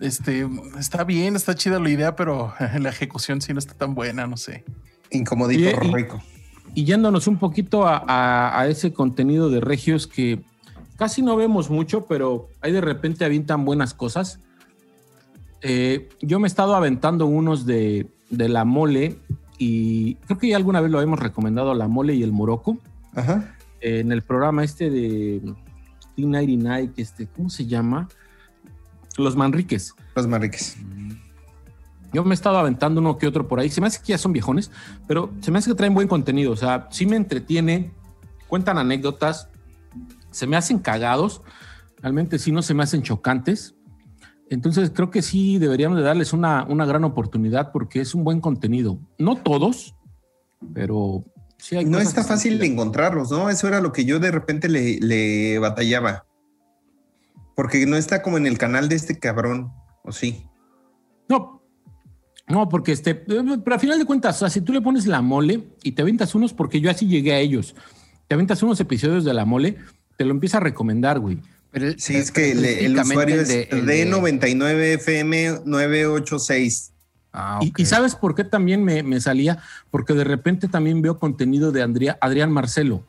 [0.00, 4.26] Este, está bien, está chida la idea, pero la ejecución sí no está tan buena,
[4.26, 4.64] no sé.
[5.10, 6.22] Incomodito Y- y- rico.
[6.74, 10.42] Y yéndonos un poquito a, a- a ese contenido de Regios que
[11.02, 14.38] casi no vemos mucho, pero ahí de repente avientan buenas cosas.
[15.60, 19.18] Eh, yo me he estado aventando unos de, de la mole
[19.58, 22.78] y creo que ya alguna vez lo hemos recomendado, la mole y el moroco,
[23.16, 23.56] Ajá.
[23.80, 25.42] eh, en el programa este de
[26.16, 28.08] T99, que este, ¿cómo se llama?
[29.18, 29.96] Los Manriques.
[30.14, 30.76] Los marriques.
[32.12, 33.70] Yo me he estado aventando uno que otro por ahí.
[33.70, 34.70] Se me hace que ya son viejones,
[35.08, 36.52] pero se me hace que traen buen contenido.
[36.52, 37.90] O sea, sí me entretiene,
[38.46, 39.48] cuentan anécdotas,
[40.32, 41.42] se me hacen cagados.
[41.98, 43.76] Realmente sí no se me hacen chocantes.
[44.50, 48.40] Entonces creo que sí deberíamos de darles una, una gran oportunidad porque es un buen
[48.40, 48.98] contenido.
[49.18, 49.94] No todos,
[50.74, 51.24] pero
[51.58, 53.48] sí hay No está fácil de encontrarlos, ¿no?
[53.48, 56.26] Eso era lo que yo de repente le, le batallaba.
[57.54, 60.46] Porque no está como en el canal de este cabrón, ¿o sí?
[61.28, 61.62] No,
[62.48, 65.22] no, porque este, pero a final de cuentas, o sea, si tú le pones la
[65.22, 67.74] mole y te aventas unos, porque yo así llegué a ellos,
[68.28, 69.78] te aventas unos episodios de la mole,
[70.22, 71.38] te lo empieza a recomendar, güey.
[71.72, 76.92] Pero el- Sí, es que el usuario es de- el de- D99FM 986.
[77.32, 77.78] Ah, Y- ok.
[77.80, 79.58] Y, sabes por qué también me, me salía,
[79.90, 83.02] porque de repente también veo contenido de Andrea- Adrián Marcelo,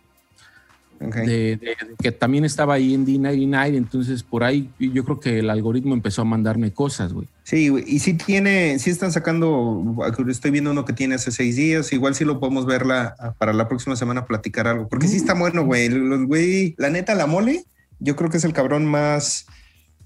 [1.00, 5.40] De, de- de que también estaba ahí en D99, entonces por ahí yo creo que
[5.40, 7.28] el algoritmo empezó a mandarme cosas, güey.
[7.44, 9.84] Sí, güey, y sí tiene, sí están sacando,
[10.30, 13.52] estoy viendo uno que tiene hace seis días, igual sí lo podemos ver la- para
[13.54, 17.28] la próxima semana platicar algo, porque sí está bueno, güey, los güey, la neta, la
[17.28, 17.66] mole,
[18.00, 19.46] yo creo que es el cabrón más,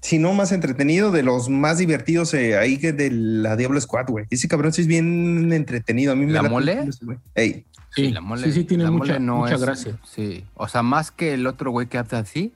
[0.02, 4.06] si no más entretenido, de los más divertidos eh, ahí que de la Diablo Squad,
[4.08, 4.24] güey.
[4.30, 6.78] Ese cabrón sí es bien entretenido, a mí me ¿La mole?
[7.34, 7.64] Ey,
[8.06, 9.98] Sí, la mole, sí, sí, tiene la mucha, mole no mucha es- gracia.
[10.04, 12.52] Sí, o sea, más que el otro güey que habla así,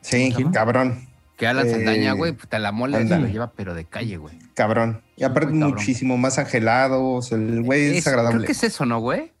[0.00, 3.84] sí, cabrón, que Alan Eh, Saldaña, güey, puta, la mole se lo lleva, pero de
[3.84, 4.36] calle, güey.
[4.54, 5.02] cabrón.
[5.16, 5.70] Y aparte cabrón.
[5.70, 8.38] muchísimo más angelados, el güey es, Es- agradable.
[8.38, 9.32] Creo que es eso, ¿no, güey?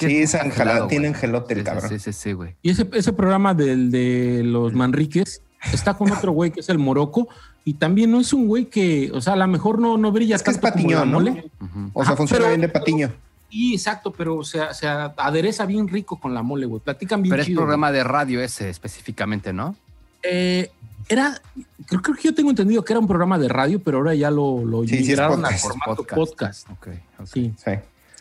[0.00, 1.88] Sí, es muy angelado, angelado, tiene angelote el Sí, cabrón.
[1.90, 2.54] Sí, sí, sí, güey.
[2.62, 5.42] Y ese, ese programa del de los Manriques
[5.72, 7.28] está con otro güey que es el Moroco
[7.64, 10.36] y también no es un güey que, o sea, a lo mejor no, no brilla
[10.36, 11.06] Es que es como la ¿no?
[11.06, 11.50] mole.
[11.60, 11.90] Ujú.
[11.94, 13.12] O sea, Ajá, funciona pero- bien de patiño.
[13.50, 16.82] Y exacto, pero se, se adereza bien rico con la mole, güey.
[16.82, 17.60] Platican bien Pero es chido.
[17.60, 19.74] programa de radio ese específicamente, ¿no?
[20.22, 20.70] Eh,
[21.08, 21.40] era,
[21.86, 24.30] creo, creo que yo tengo entendido que era un programa de radio, pero ahora ya
[24.30, 26.14] lo, lo Sí, sí, es a formato podcast.
[26.14, 26.70] podcast.
[26.70, 26.88] Ok,
[27.20, 27.26] ok.
[27.26, 27.54] Sí.
[27.56, 27.70] Sí.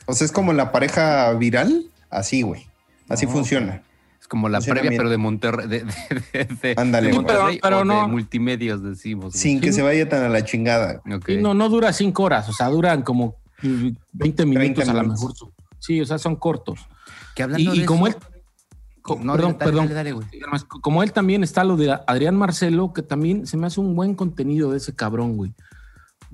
[0.06, 2.66] O sea, es como la pareja viral, así, güey.
[3.10, 3.82] Así Oh, funciona.
[4.22, 5.00] Es como la Funciona previa, bien.
[5.00, 5.68] pero de Monterrey.
[5.68, 5.86] De, de,
[6.32, 7.14] de- de- Ándale, de.
[7.14, 8.02] Monterrey Pero- pero o no.
[8.04, 9.34] de multimedios, decimos.
[9.34, 9.42] güey.
[9.42, 11.02] Sin que se vaya tan a la chingada.
[11.14, 11.30] Ok.
[11.30, 15.34] Y no, no dura cinco horas, o sea, duran como 20 minutos a lo mejor.
[15.80, 16.80] Sí, o sea, son cortos.
[17.36, 18.28] Que hablando Y, y de como él, eso-
[19.02, 19.90] co- No, perdón, dale, perdón.
[19.90, 20.16] dale,
[20.82, 24.16] como él también está lo de Adrián Marcelo, que también se me hace un buen
[24.16, 25.54] contenido de ese cabrón, güey.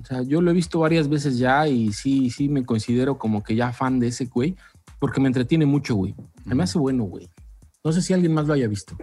[0.02, 3.44] O sea, yo lo he visto varias veces ya y sí, sí me considero como
[3.44, 4.56] que ya fan de ese güey,
[5.00, 6.16] porque me entretiene mucho, güey.
[6.48, 7.30] Se me hace bueno, güey.
[7.84, 8.98] No sé si alguien más lo haya visto.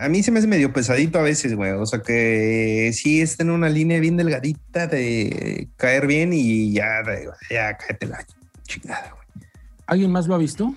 [0.00, 1.72] A mí se me hace medio pesadito a veces, güey.
[1.72, 7.02] O sea que sí está en una línea bien delgadita de caer bien y ya,
[7.50, 8.24] ya cáete la
[8.66, 9.46] chingada, güey.
[9.86, 10.74] ¿Alguien más lo ha visto?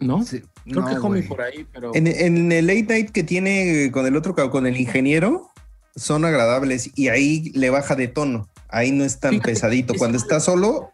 [0.00, 0.24] ¿No?
[0.24, 1.94] Sí, Creo no, que Homie por ahí, pero...
[1.94, 5.50] En, en el late night que tiene con el otro, con el ingeniero,
[5.96, 8.48] son agradables y ahí le baja de tono.
[8.68, 9.92] Ahí no es tan Fíjate, pesadito.
[9.92, 10.90] es- Cuando está solo,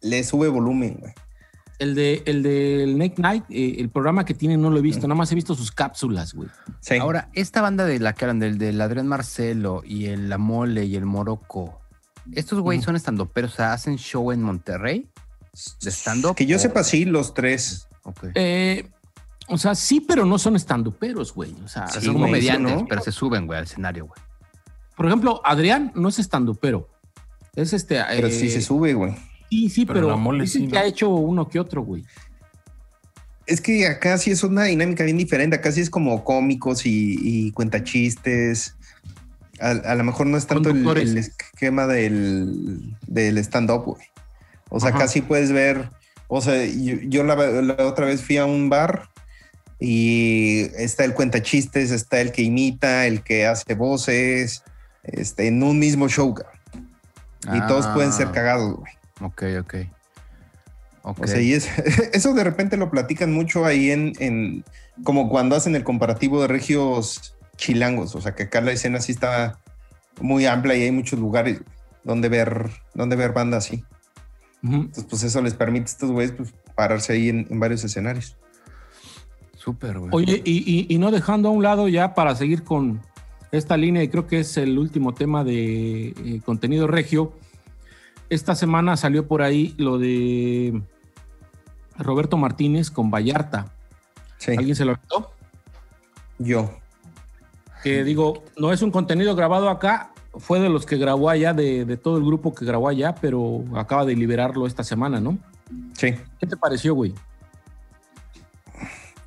[0.00, 1.12] le sube volumen, güey.
[1.82, 5.08] El de el del Night Night, eh, el programa que tiene no lo he visto,
[5.08, 6.48] nada más he visto sus cápsulas, güey.
[6.80, 6.96] Sí.
[6.96, 10.84] Ahora, esta banda de la que eran del, del Adrián Marcelo y el La Mole
[10.84, 11.80] y el Morocco,
[12.32, 12.90] estos güeyes Ujú.
[12.90, 15.08] son estando, pero o sea, hacen show en Monterrey
[15.82, 16.36] de stand-up.
[16.36, 17.88] Que yo o- sepa, sí, los tres.
[18.04, 18.26] Ok.
[18.36, 18.88] Eh,
[19.48, 21.52] o sea, sí, pero no son estanduperos, güey.
[21.64, 22.86] O sea, sí, son güey, comediantes, ¿no?
[22.88, 24.20] pero se suben, güey, al escenario, güey.
[24.96, 26.88] por ejemplo, Adrián no es estandupero.
[27.56, 28.00] Es este.
[28.08, 29.14] Pero eh, sí se sube, güey.
[29.52, 30.80] Sí, sí, Pero pero, la mole dicen sí, que ¿no?
[30.80, 32.04] ha hecho uno que otro, güey.
[33.46, 35.56] Es que acá sí es una dinámica bien diferente.
[35.56, 38.76] Acá sí es como cómicos y, y cuentachistes.
[39.60, 44.02] A, a lo mejor no es tanto el, el esquema del, del stand-up, güey.
[44.70, 44.98] O sea, Ajá.
[45.00, 45.90] acá sí puedes ver.
[46.28, 49.10] O sea, yo, yo la, la otra vez fui a un bar
[49.78, 54.62] y está el cuentachistes, está el que imita, el que hace voces,
[55.02, 56.32] este, en un mismo show.
[56.32, 56.88] cabrón.
[57.54, 58.92] Y todos pueden ser Ah, cagados, güey.
[59.22, 59.74] Ok, ok.
[61.04, 61.20] Ok.
[61.22, 61.68] O sea, y es,
[62.12, 64.64] eso de repente lo platican mucho ahí en, en,
[65.04, 68.14] como cuando hacen el comparativo de regios chilangos.
[68.14, 69.58] O sea, que acá la escena sí está
[70.20, 71.60] muy amplia y hay muchos lugares
[72.04, 73.84] donde ver, donde ver banda así.
[74.62, 78.36] Entonces, pues eso les permite a estos güeyes pues, pararse ahí en, en varios escenarios.
[79.56, 80.10] Súper, güey.
[80.12, 83.00] Oye, y, y- y no dejando a un lado ya para seguir con
[83.50, 87.32] esta línea, y creo que es el último tema de eh, contenido regio.
[88.32, 90.80] Esta semana salió por ahí lo de
[91.98, 93.66] Roberto Martínez con Vallarta.
[94.38, 95.34] Sí, ¿Alguien se lo notó?
[96.38, 96.78] yo.
[97.82, 101.84] Que digo, no es un contenido grabado acá, fue de los que grabó allá, de,
[101.84, 105.36] de todo el grupo que grabó allá, pero acaba de liberarlo esta semana, ¿no?
[105.92, 106.14] Sí.
[106.40, 107.12] ¿Qué te pareció, güey?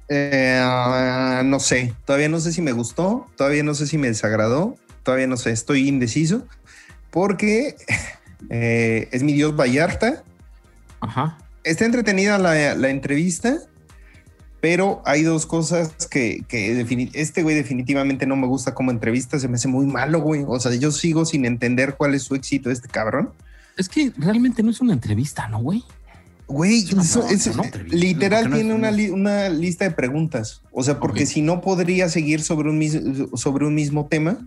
[0.10, 4.78] Eh, no sé, todavía no sé si me gustó, todavía no sé si me desagradó,
[5.04, 6.48] todavía no sé, estoy indeciso
[7.12, 7.76] porque
[8.50, 10.24] eh, es mi dios Vallarta.
[11.02, 11.38] Ajá.
[11.64, 13.58] Está entretenida la, la entrevista,
[14.62, 19.48] pero hay dos cosas que, que este güey definitivamente no me gusta como entrevista, se
[19.48, 20.44] me hace muy malo, güey.
[20.48, 23.32] O sea, yo sigo sin entender cuál es su éxito este cabrón.
[23.78, 25.84] Es que realmente no es una entrevista, ¿no, güey?
[26.48, 30.62] Güey, No, eso- no, es- no, entrevista, literal tiene una, li- una lista de preguntas.
[30.72, 33.00] O sea, porque si no podría seguir sobre un, mis-
[33.36, 34.38] sobre un mismo tema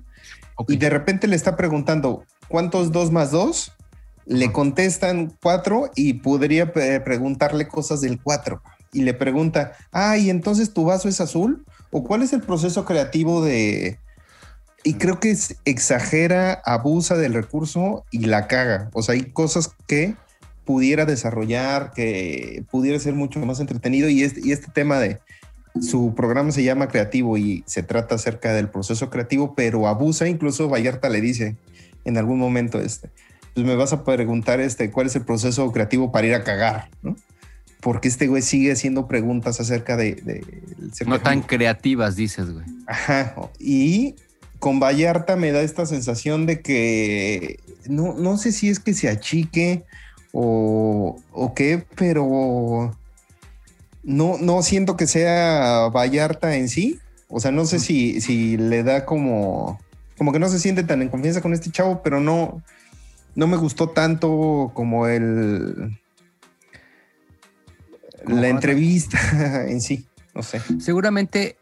[0.68, 3.72] y de repente le está preguntando cuántos dos más dos,
[4.29, 8.62] le contestan cuatro y podría pe- preguntarle cosas del cuatro.
[8.93, 11.64] Y le pregunta, ah, ¿y entonces tu vaso es azul?
[11.91, 13.99] ¿O cuál es el proceso creativo de...?
[14.85, 18.91] Y creo que es- exagera, abusa del recurso y la caga.
[18.93, 20.14] O sea, hay cosas que
[20.64, 24.09] pudiera desarrollar, que pudiera ser mucho más entretenido.
[24.09, 25.19] Y este, y este tema de
[25.81, 30.29] su programa se llama Creativo y se trata acerca del proceso creativo, pero abusa.
[30.29, 31.57] Incluso Vallarta le dice
[32.05, 33.11] en algún momento, este,
[33.59, 36.90] pues me vas a preguntar este, cuál es el proceso creativo para ir a cagar,
[37.03, 37.16] ¿no?
[37.81, 40.14] Porque este güey sigue haciendo preguntas acerca de...
[40.14, 40.44] de-
[41.07, 42.64] No tan creativas, dices, güey.
[42.87, 43.35] Ajá.
[43.59, 44.14] Y
[44.61, 49.09] con Vallarta me da esta sensación de que no, no sé si es que se
[49.09, 49.83] achique
[50.33, 52.97] o, o qué, pero
[54.05, 57.01] no, no siento que sea Vallarta en sí.
[57.29, 59.81] O sea, no sé si, si le da como,
[60.16, 62.62] como que no se siente tan en confianza con este chavo, pero no,
[63.38, 65.96] no me gustó tanto como el
[68.24, 70.09] Como la entrevista en sí.
[70.35, 70.61] No sé.
[70.81, 71.57] Seguramente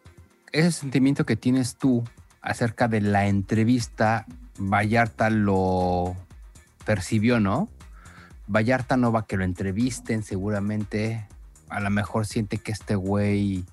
[0.52, 2.02] ese sentimiento que tienes tú
[2.40, 4.24] acerca de la entrevista,
[4.58, 6.16] Vallarta lo
[6.86, 7.68] percibió, ¿no?
[8.46, 11.28] Vallarta no va a que lo entrevisten, seguramente.
[11.68, 13.66] A lo mejor siente que este güey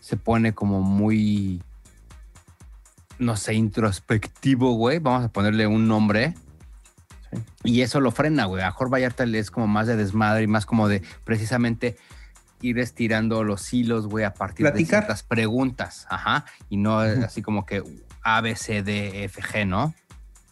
[0.00, 1.62] se pone como muy
[3.20, 4.98] no sé, introspectivo, güey.
[4.98, 6.34] Vamos a ponerle un nombre.
[7.64, 8.62] Y eso lo frena, güey.
[8.62, 11.96] A Jorge Vallarta le es como más de desmadre y más como de precisamente
[12.62, 15.02] ir estirando los hilos, güey, a partir Platicar.
[15.02, 16.06] de ciertas preguntas.
[16.08, 16.44] Ajá.
[16.70, 17.82] Y no así como que
[18.22, 19.94] A, B, C, D, F, G, ¿no?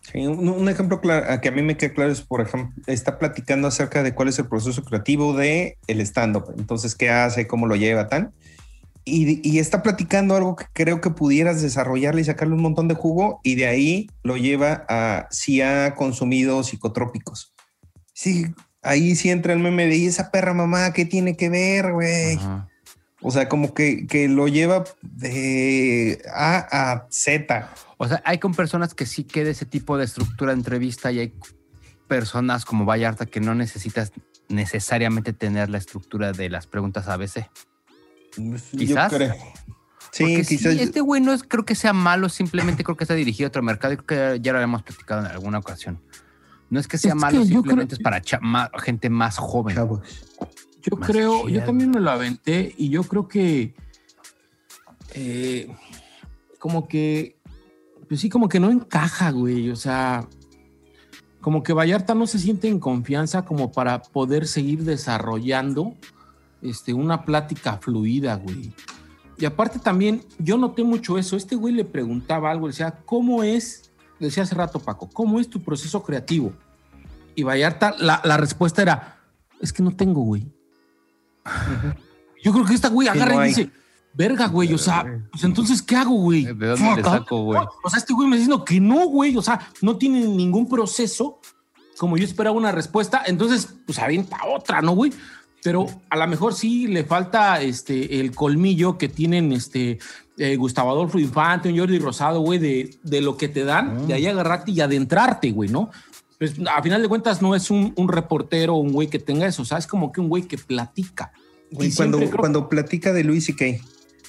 [0.03, 3.19] Sí, un, un ejemplo claro, que a mí me queda claro es, por ejemplo, está
[3.19, 6.53] platicando acerca de cuál es el proceso creativo de el stand-up.
[6.59, 8.33] Entonces, qué hace, cómo lo lleva, tan.
[9.05, 12.95] Y, y está platicando algo que creo que pudieras desarrollarle y sacarle un montón de
[12.95, 17.53] jugo y de ahí lo lleva a si ha consumido psicotrópicos.
[18.15, 18.47] Sí,
[18.83, 22.39] ahí sí entra el meme de "¿Y esa perra mamá, ¿qué tiene que ver, güey?
[23.21, 27.71] O sea, como que, que lo lleva de A a Z.
[27.97, 31.21] O sea, hay con personas que sí queda ese tipo de estructura de entrevista y
[31.21, 31.35] hay
[32.07, 34.13] personas como Vallarta que no necesitas
[34.49, 37.49] necesariamente tener la estructura de las preguntas ABC.
[38.77, 39.11] Quizás.
[39.13, 39.35] Yo creo.
[40.13, 40.75] Sí, Porque sí, quizás.
[40.75, 43.63] este güey no es, creo que sea malo, simplemente creo que está dirigido a otro
[43.63, 46.01] mercado y creo que ya lo habíamos platicado en alguna ocasión.
[46.71, 49.39] No es que sea Es malo, que simplemente creo- es para cha- ma- gente más
[49.39, 49.75] joven.
[49.75, 50.01] Chavos.
[50.83, 53.75] Yo Más creo, yo también me lo aventé y yo creo que
[55.15, 55.69] eh,
[56.59, 57.37] como que,
[58.09, 59.71] pues sí, como que no encaja, güey.
[59.71, 60.29] O sea,
[61.41, 65.95] como que Vallarta no se siente en confianza como para poder seguir desarrollando
[66.65, 68.73] este, una plática fluida, güey.
[69.37, 71.37] Y aparte también, yo noté mucho eso.
[71.37, 73.93] Este güey le preguntaba algo, le decía, ¿cómo es?
[74.19, 76.53] Le decía hace rato, Paco, ¿cómo es tu proceso creativo?
[77.35, 79.21] Y Vallarta, la, la respuesta era,
[79.61, 80.47] es que no tengo, güey.
[82.43, 83.71] Yo creo que esta güey Sí, agarra no y dice,
[84.15, 86.45] verga, güey, o sea, pues entonces, ¿qué hago, güey?
[86.45, 87.11] ¿De dónde le Fuck, ¿ah?
[87.19, 87.61] saco, güey?
[87.83, 90.69] O sea, este güey me está diciendo que no, güey, o sea, no tiene ningún
[90.69, 91.41] proceso
[91.99, 95.13] como yo esperaba una respuesta, entonces, pues avienta otra, ¿no, güey?
[95.65, 99.99] Pero a lo mejor sí le falta este, el colmillo que tienen este,
[100.37, 104.13] eh, Gustavo Adolfo Infante, un Jordi Rosado, güey, de, de lo que te dan, de
[104.13, 105.91] ahí agarrarte y adentrarte, güey, ¿no?
[106.39, 109.63] Pues a final de cuentas no es un, un reportero un güey que tenga eso,
[109.63, 111.33] o sea, es como que un güey que platica.
[111.71, 113.81] Güey, Y cuando, creo- cuando platica de Luis y Kay,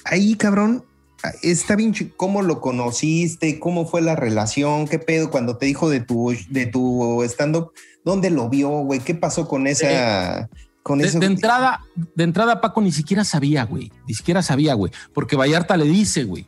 [0.06, 0.86] ahí cabrón,
[1.42, 3.60] está bien, ¿cómo lo conociste?
[3.60, 4.88] ¿Cómo fue la relación?
[4.88, 7.72] ¿Qué pedo cuando te dijo de tu, de tu stand-up?
[8.06, 9.00] ¿Dónde lo vio, güey?
[9.00, 10.48] ¿Qué pasó con esa...
[10.86, 11.18] con De, eso?
[11.18, 13.90] de entrada, de entrada, Paco ni siquiera sabía, güey.
[14.06, 14.92] Ni siquiera sabía, güey.
[15.12, 16.46] Porque Vallarta le dice, güey.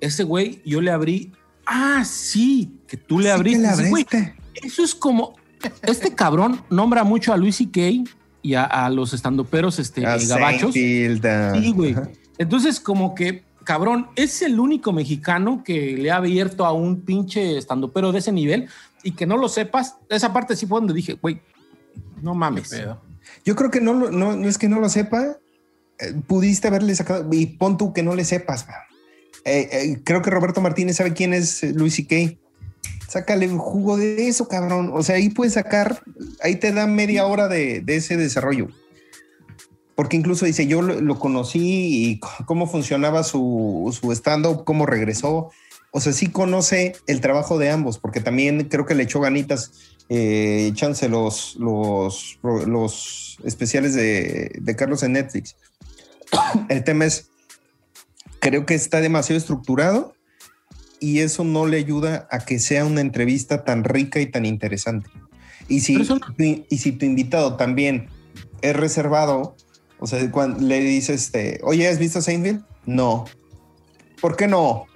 [0.00, 1.30] Ese güey, yo le abrí.
[1.64, 3.60] Ah, sí, que tú le Sí que abriste.
[3.62, 4.34] le güey, abriste.
[4.54, 5.36] eso es como.
[5.82, 8.02] Este cabrón nombra mucho a Luis y Kay
[8.42, 10.74] y a, a los estandoperos este, A gabachos.
[10.74, 11.06] Sí,
[11.72, 11.94] güey.
[12.38, 17.56] Entonces, como que, cabrón, es el único mexicano que le ha abierto a un pinche
[17.56, 18.68] estandopero de ese nivel
[19.04, 19.94] y que no lo sepas.
[20.08, 21.40] Esa parte sí fue donde dije, güey,
[22.20, 22.68] no mames.
[22.68, 23.09] Pedo.
[23.44, 25.36] Yo creo que no, no, no es que no lo sepa,
[25.98, 28.66] eh, pudiste haberle sacado, y pon tú que no le sepas.
[29.44, 32.38] Eh, eh, creo que Roberto Martínez sabe quién es Luis Kay.
[33.08, 34.90] Sácale jugo de eso, cabrón.
[34.94, 36.02] O sea, ahí puedes sacar,
[36.42, 38.68] ahí te da media hora de, de ese desarrollo.
[39.94, 45.50] Porque incluso dice, yo lo, conocí y cómo funcionaba su, su stand-up, cómo regresó.
[45.90, 49.72] O sea, sí conoce el trabajo de ambos, porque también creo que le echó ganitas
[50.10, 55.56] eh, echándose los, los, los especiales de, de Carlos en Netflix.
[56.68, 57.30] El tema es,
[58.40, 60.14] creo que está demasiado estructurado
[60.98, 65.08] y eso no le ayuda a que sea una entrevista tan rica y tan interesante.
[65.68, 66.34] Y si, eso- tu-
[66.68, 68.08] y si tu invitado también
[68.60, 69.56] es reservado,
[70.00, 72.64] o sea, cuando le dices, este, oye, ¿has visto Seinfeld?
[72.84, 73.26] No.
[74.20, 74.86] ¿Por qué no?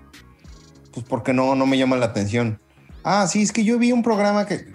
[0.92, 2.58] Pues porque no, no me llama la atención.
[3.04, 4.73] Ah, sí, es que yo vi un programa que...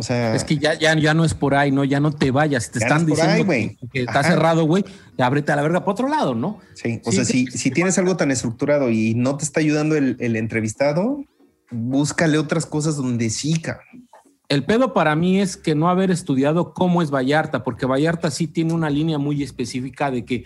[0.00, 0.34] O sea...
[0.34, 1.84] Es que ya, ya, ya no es por ahí, ¿no?
[1.84, 2.70] Ya no te vayas.
[2.70, 4.84] Te están no es por diciendo ahí, que- está cerrado, güey.
[5.18, 6.58] Ábrete a la verga por otro lado, ¿no?
[6.74, 9.94] Sí, o Sí, sea, si, si tienes algo tan estructurado y no te está ayudando
[9.96, 11.22] el, el entrevistado,
[11.70, 14.08] búscale otras cosas donde sí, cabrón.
[14.48, 18.48] El pedo para mí es que no haber estudiado cómo es Vallarta, porque Vallarta sí
[18.48, 20.44] tiene una línea muy específica de que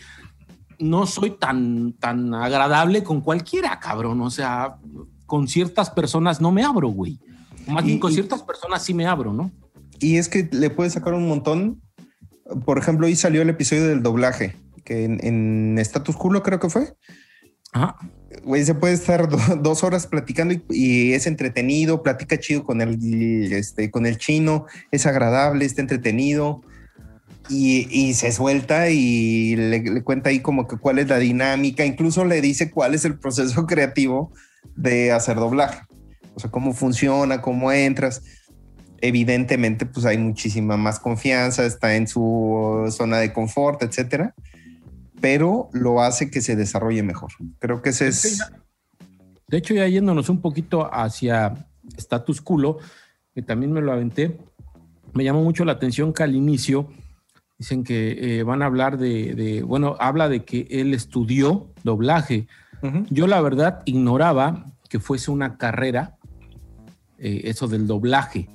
[0.79, 4.21] no soy tan, tan agradable con cualquiera, cabrón.
[4.21, 4.77] O sea,
[5.25, 7.19] con ciertas personas no me abro, güey.
[7.67, 9.51] Más Y- bien con ciertas personas sí me abro, ¿no?
[10.01, 11.81] Y es que le puedes sacar un montón.
[12.65, 14.55] Por ejemplo, hoy salió el episodio del doblaje,
[14.85, 16.95] que en, en Status Culo creo que fue.
[17.73, 17.97] Ajá.
[18.45, 22.81] Güey, se puede estar do- dos horas platicando y, y es entretenido, platica chido con
[22.81, 26.61] el, este, con el chino, es agradable, está entretenido
[27.49, 31.85] y, y se suelta y le, le cuenta ahí como que cuál es la dinámica,
[31.87, 34.33] incluso le dice cuál es el proceso creativo
[34.75, 35.83] de hacer doblaje,
[36.35, 38.23] o sea, cómo funciona, cómo entras.
[39.01, 44.35] Evidentemente, pues hay muchísima más confianza, está en su zona de confort, etcétera
[45.21, 47.31] pero lo hace que se desarrolle mejor.
[47.59, 48.43] Creo que ese Es
[49.49, 51.67] De hecho, ya yéndonos un poquito hacia
[51.97, 52.77] Status Culo,
[53.35, 54.37] que también me lo aventé,
[55.15, 56.89] me llamó mucho la atención que al inicio
[57.57, 62.47] dicen que eh, van a hablar de, de- bueno, habla de que él estudió doblaje.
[63.09, 66.19] Yo la verdad ignoraba que fuese una carrera,
[67.25, 68.49] eh, eso del doblaje.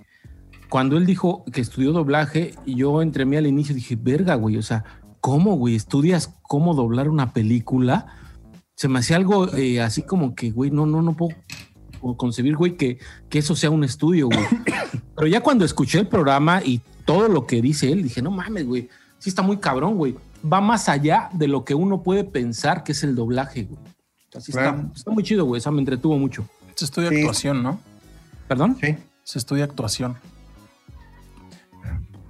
[0.70, 4.62] Cuando él dijo que estudió doblaje, yo entre mí al inicio dije, verga, güey, o
[4.62, 4.84] sea,
[5.20, 5.76] ¿cómo, güey?
[5.76, 8.06] ¿Estudias cómo doblar una película?
[8.76, 11.36] Se me hacía algo eh, así como que, güey, no, no, no puedo
[12.16, 13.00] concebir, güey, que,
[13.30, 14.46] que eso sea un estudio, güey.
[15.16, 18.68] Pero ya cuando escuché el programa y todo lo que dice él, dije, no mames,
[18.68, 20.16] güey, sí está muy cabrón, güey.
[20.46, 23.80] Va más allá de lo que uno puede pensar que es el doblaje, güey.
[24.36, 25.58] Así está, muy chido, güey.
[25.58, 26.48] Esa me entretuvo mucho.
[26.76, 27.16] Se estudia Sí.
[27.16, 27.80] actuación, ¿no?
[28.50, 28.78] ¿Perdón?
[28.82, 28.98] Sí.
[29.24, 30.18] Se estudia actuación.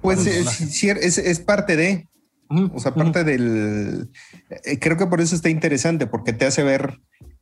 [0.00, 2.08] Pues Bueno, es, sí, es, es parte de,
[2.48, 4.10] o sea, parte del...
[4.64, 7.00] eh, creo que por eso está interesante, porque te hace ver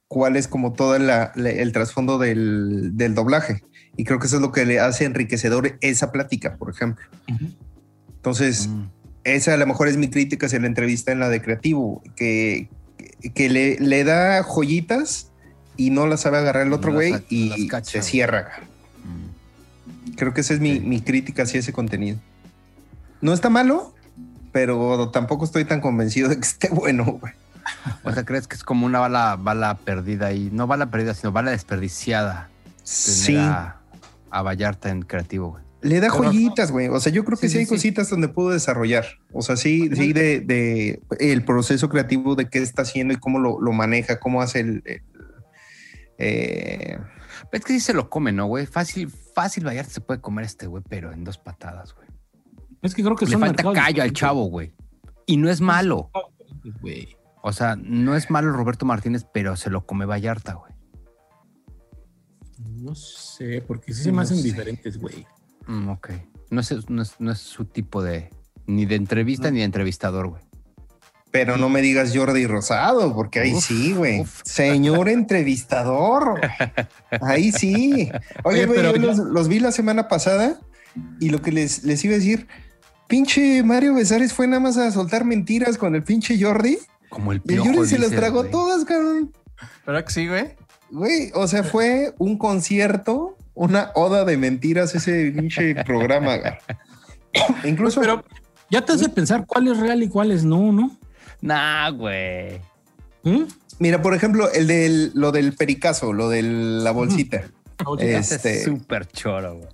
[0.09, 3.63] cuál es como todo la- la- el trasfondo del, del doblaje.
[3.97, 7.05] Y creo que eso es lo que le hace enriquecedor esa plática, por ejemplo.
[8.17, 8.85] Entonces, Mm.
[9.25, 12.69] esa a lo mejor es mi crítica hacia la entrevista en la de creativo, que,
[13.35, 15.28] que le, le da joyitas
[15.79, 18.51] y no las sabe agarrar el otro güey y cacha, se cierra.
[19.05, 20.13] Mm.
[20.17, 20.85] Creo que esa es mi, Ok.
[20.85, 22.19] mi crítica hacia ese contenido.
[23.23, 23.95] No está malo,
[24.53, 27.05] pero tampoco estoy tan convencido de que esté bueno.
[27.21, 27.33] güey.
[28.03, 31.33] O sea, ¿crees que es como una bala, bala perdida y no bala perdida, sino
[31.33, 32.49] bala desperdiciada?
[32.83, 33.77] Sí, A,
[34.31, 35.65] a Vallarta en creativo, güey.
[35.83, 36.89] le da Pero- joyitas, güey.
[36.89, 37.71] O sea, yo creo que Sí, sí, sí, hay sí.
[37.71, 39.05] cositas donde pudo desarrollar.
[39.33, 43.39] O sea, sí, sí, de, de el proceso creativo de qué está haciendo y cómo
[43.39, 45.03] lo, lo maneja, cómo hace el.
[46.19, 46.99] Eh,
[47.53, 48.67] Es que sí se lo come, ¿no, güey?
[48.67, 52.09] Fácil, fácil Vallarta se puede comer este güey, pero en dos patadas, güey.
[52.83, 54.75] Es que creo que Le son falta callo al chavo, güey.
[55.27, 56.11] Y no es malo.
[56.81, 57.17] Güey.
[57.43, 60.73] O sea, no es malo Roberto Martínez, pero se lo come Vallarta, güey.
[62.59, 65.27] No sé, porque sí se me hacen diferentes, güey.
[65.67, 66.11] Mm, ok.
[66.51, 68.31] No es, no, es, no es su tipo de.
[68.67, 70.43] Ni de entrevista ni de entrevistador, güey.
[71.31, 74.25] Pero no me digas Jordi Rosado, porque ahí Uf, sí, güey.
[74.45, 76.41] Señor entrevistador.
[77.23, 78.11] Ahí sí.
[78.45, 80.59] Oye, güey, pero yo yo- los, los vi la semana pasada
[81.21, 82.47] y lo que les, les iba a decir,
[83.07, 86.79] pinche Mario Besares fue nada más a soltar mentiras con el pinche Jordi.
[87.09, 87.73] Como el Y el piojo.
[87.75, 89.33] Jordi se las tragó todas, cabrón.
[89.87, 90.55] ¿Verdad que sí, güey?
[90.91, 96.37] Güey, o sea, fue un concierto, una oda de mentiras ese pinche programa.
[96.39, 96.53] güey.
[97.65, 98.25] Incluso, Pero
[98.71, 100.97] ya te hace pensar cuál es real y cuál es no, ¿no?
[101.41, 102.61] Nah, güey.
[103.25, 103.45] ¿Mm?
[103.81, 107.45] mira, por ejemplo, el del, lo del pericazo, lo de la bolsita.
[107.99, 109.69] Ese Este- es súper choro, güey.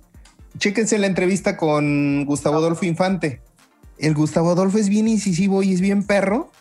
[0.57, 3.41] Chéquense la entrevista con Gustavo Adolfo Infante.
[3.97, 6.51] El Gustavo Adolfo es bien incisivo y es bien perro.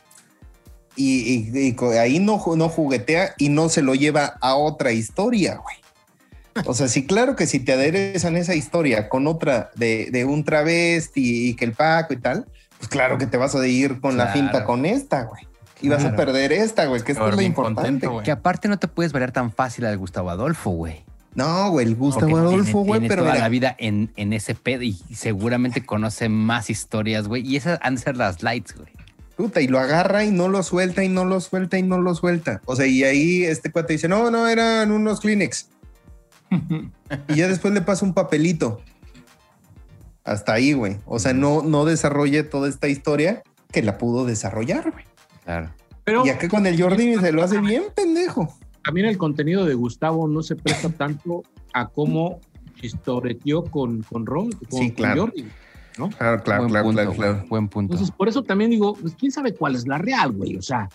[0.97, 4.93] Y, y- y co- ahí no, no juguetea y no se lo lleva a otra
[4.93, 5.77] historia, güey.
[6.67, 10.45] O sea, sí, claro que si te aderezan esa historia con otra de, de un
[10.45, 12.47] travesti y que el Paco y tal,
[12.85, 15.47] pues claro que te vas a ir con la finta con esta, güey.
[15.81, 17.83] Y vas a perder esta, güey, que esto es lo importante.
[17.83, 18.25] contento, güey.
[18.25, 21.05] Que aparte no te puedes variar tan fácil al Gustavo Adolfo, güey.
[21.35, 24.13] No, güey, el Gustavo Porque Adolfo, tiene- güey, tiene pero toda mira, la vida en,
[24.17, 27.43] en ese pedo y seguramente conoce más historias, güey.
[27.47, 28.89] Y esas han de ser las lights, güey.
[29.37, 32.15] Puta, y lo agarra y no lo suelta y no lo suelta y no lo
[32.15, 32.61] suelta.
[32.67, 35.69] O sea, y ahí este cuate dice, no, no, eran unos Kleenex.
[37.29, 38.81] y ya después le pasa un papelito.
[40.25, 40.97] Hasta ahí, güey.
[41.07, 45.05] O sea, no, no desarrolla toda esta historia que la pudo desarrollar, güey.
[45.45, 45.71] Claro.
[46.05, 48.57] Pero Y acá con el Jordi se lo hace bien pendejo.
[48.85, 52.41] también el contenido de Gustavo no se presta tanto a cómo
[52.81, 55.17] chistoreteó con, con Ron, con, Sí, con.
[55.19, 55.47] Jordi,
[55.99, 56.11] ¿no?
[56.11, 57.45] Claro, claro, buen claro, punto, claro, claro.
[57.49, 57.95] Buen punto.
[57.95, 60.57] Entonces, por eso también digo, pues, quién sabe cuál es la real, güey.
[60.57, 60.89] O sea,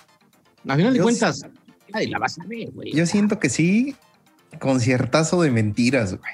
[0.68, 1.44] a final de Yo cuentas,
[1.92, 2.92] nadie la va a saber, güey.
[2.94, 3.96] Yo siento que sí,
[4.60, 6.32] conciertazo de mentiras, güey.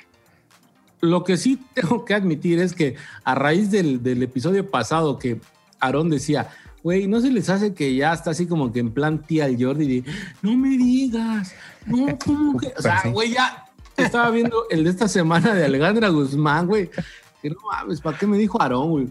[1.01, 5.39] Lo que sí tengo que admitir es que a raíz del, del episodio pasado que
[5.79, 6.49] Aarón decía,
[6.83, 9.63] güey, ¿no se les hace que ya está así como que en plan tía el
[9.63, 11.53] Jordi de, no me digas,
[11.85, 12.73] no, ¿cómo que?
[12.77, 13.65] O sea, güey, ya
[13.97, 16.89] estaba viendo el de esta semana de Alejandra Guzmán, güey.
[17.41, 19.07] Que no mames, ¿para qué me dijo Aarón, güey?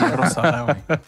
[0.00, 1.00] La rosada, güey.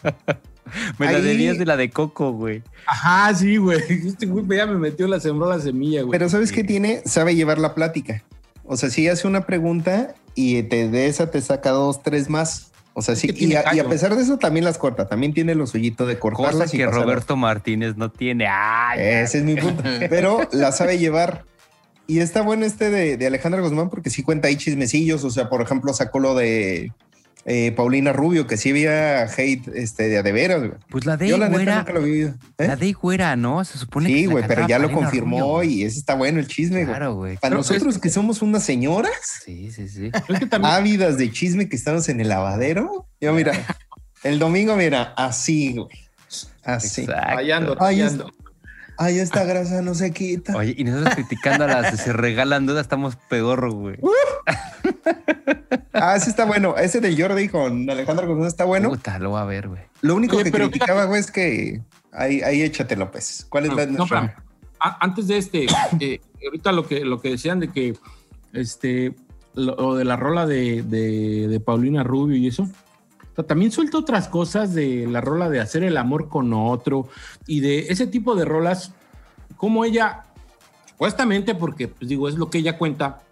[0.98, 2.62] Me la debías de la de Coco, güey.
[2.86, 3.80] Ajá, sí, güey.
[3.88, 6.18] Este güey ya me metió, la sembró la semilla, güey.
[6.18, 7.02] Pero ¿sabes qué tiene?
[7.04, 8.22] Sabe llevar la plática.
[8.64, 12.70] O sea, si hace una pregunta y te, de esa te saca dos, tres más.
[12.94, 13.88] O sea, sí, y a, y a callo.
[13.88, 15.08] pesar de eso también las corta.
[15.08, 17.04] También tiene lo suyito de Cosa cortarlas y que pasarlas.
[17.04, 18.46] Roberto Martínez no tiene.
[18.48, 19.00] ¡Ay!
[19.00, 19.82] Ese es mi punto.
[20.08, 21.44] Pero la sabe llevar.
[22.06, 25.24] Y está bueno este de, de Alejandra Guzmán porque sí cuenta ahí chismecillos.
[25.24, 26.92] O sea, por ejemplo, sacó lo de
[27.46, 30.72] eh, Paulina Rubio, que sí había hate este, de a de veras, güey.
[30.88, 32.22] Pues la de Yo la neta güera, nunca lo vi.
[32.22, 32.34] ¿eh?
[32.58, 33.64] la de güera, ¿no?
[33.64, 36.46] Se supone que Sí, güey, pero ya lo confirmó Rubio, y ese está bueno el
[36.48, 36.86] chisme, güey.
[36.86, 37.34] Claro, güey.
[37.36, 39.12] Para Pero nosotros es- que somos unas señoras
[39.44, 40.10] Sí, sí, sí.
[40.28, 43.52] Es que también, ávidas de chisme que estamos en el lavadero, yo mira,
[44.22, 45.88] el domingo, mira, así, güey.
[46.64, 47.02] Así.
[47.02, 47.34] Exacto.
[47.34, 48.33] fallando, fallando.
[48.96, 50.56] Ay, esta grasa no se quita.
[50.56, 53.96] Oye, y nosotros criticando a las que se regalan dudas, estamos peor, güey.
[55.92, 56.76] Ah, ese está bueno.
[56.76, 58.90] Ese de Jordi con Alejandro González está bueno.
[58.90, 59.82] Puta, lo voy a ver, güey.
[60.02, 61.80] Lo único Oye, que pero criticaba, güey, es que
[62.12, 63.46] ahí, ahí échatelo, pues.
[63.48, 64.42] ¿Cuál es No, la no, nuestra?
[64.80, 65.66] antes de este,
[66.00, 67.94] eh, ahorita lo que, lo que decían de que
[68.52, 69.14] este,
[69.54, 72.68] lo, lo de la rola de, de- de Paulina Rubio y eso.
[73.42, 77.08] También suelta otras cosas de la rola de hacer el amor con otro
[77.46, 78.92] y de ese tipo de rolas,
[79.56, 80.24] como ella,
[80.88, 83.22] supuestamente, porque pues digo, es lo que ella cuenta,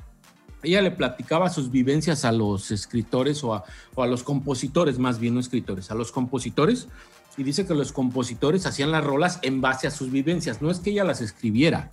[0.65, 5.21] ella le platicaba sus vivencias a los escritores o a, o a los compositores, más
[5.21, 6.89] bien no escritores, a los compositores,
[7.37, 10.81] y dice que los compositores hacían las rolas en base a sus vivencias, no es
[10.81, 11.91] que ella las escribiera,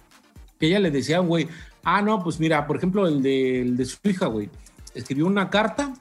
[0.60, 1.48] que ella le decía, güey,
[1.84, 4.50] ah, no, pues mira, por ejemplo, el de, el de su hija, güey,
[4.96, 5.94] escribió una carta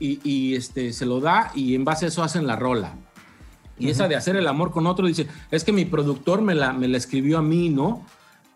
[0.00, 2.94] y, y, este, se lo da y en base a eso hacen la rola.
[3.78, 6.72] Y esa de hacer el amor con otro, dice, es que mi productor me la,
[6.72, 8.04] me la escribió a mí, ¿no?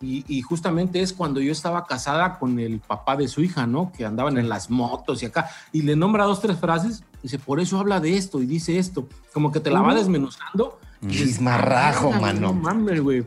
[0.02, 3.90] Y, y justamente es cuando yo estaba casada con el papá de su hija, ¿no?
[3.96, 5.48] Que andaban en las motos y acá.
[5.72, 7.04] Y le nombra dos, tres frases.
[7.22, 9.08] Dice, por eso habla de esto y dice esto.
[9.32, 10.78] Como que te la va desmenuzando.
[11.08, 12.40] Chismarrajo, "Ah, mano.
[12.40, 13.24] No mames, güey.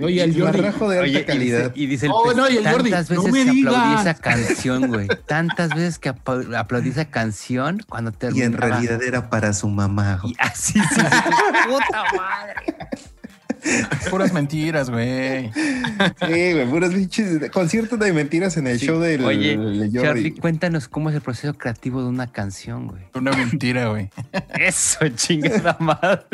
[0.00, 0.60] Oye, el Jordi.
[0.60, 1.58] De alta Oye, y calidad.
[1.70, 4.00] dice, y dice el Oh, pez, no, y el Jordi, tantas no veces que aplaudí
[4.00, 5.08] esa canción, güey.
[5.26, 9.68] Tantas veces que apl- aplaudí esa canción cuando te y en realidad era para su
[9.68, 10.18] mamá.
[10.22, 10.32] güey.
[10.32, 11.68] Y así, sí, sí, sí.
[11.68, 12.54] Puta madre.
[14.10, 15.50] Puras mentiras, güey.
[15.52, 18.86] Sí, güey, puros pinches conciertos de mentiras en el Sí.
[18.86, 20.00] show del Oye, de Jordi.
[20.02, 23.02] Charlie, cuéntanos cómo es el proceso creativo de una canción, güey.
[23.14, 24.10] Una mentira, güey.
[24.58, 26.24] Eso, chingada madre.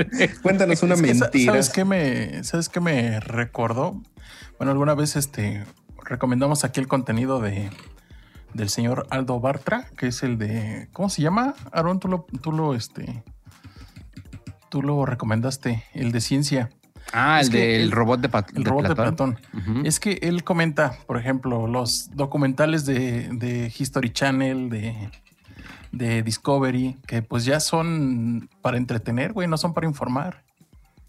[0.42, 1.52] Cuéntanos una Es que, sa- mentira.
[1.52, 4.00] ¿Sabes qué me, sabes qué me recordó?
[4.58, 5.64] Bueno, alguna vez este
[6.04, 7.70] recomendamos aquí el contenido de
[8.52, 11.54] del señor Aldo Bartra, que es el de ¿cómo se llama?
[11.72, 13.24] Aaron, tú lo, tú lo este
[14.68, 16.70] tú lo recomendaste, el de ciencia,
[17.12, 19.34] Ah, Es el del el- robot de, Pat- el de robot Platón.
[19.34, 19.86] de Platón.
[19.86, 25.10] Es que él comenta, por ejemplo, los documentales de, de History Channel, de,
[25.92, 30.42] de Discovery, que pues ya son para entretener, güey, no son para informar.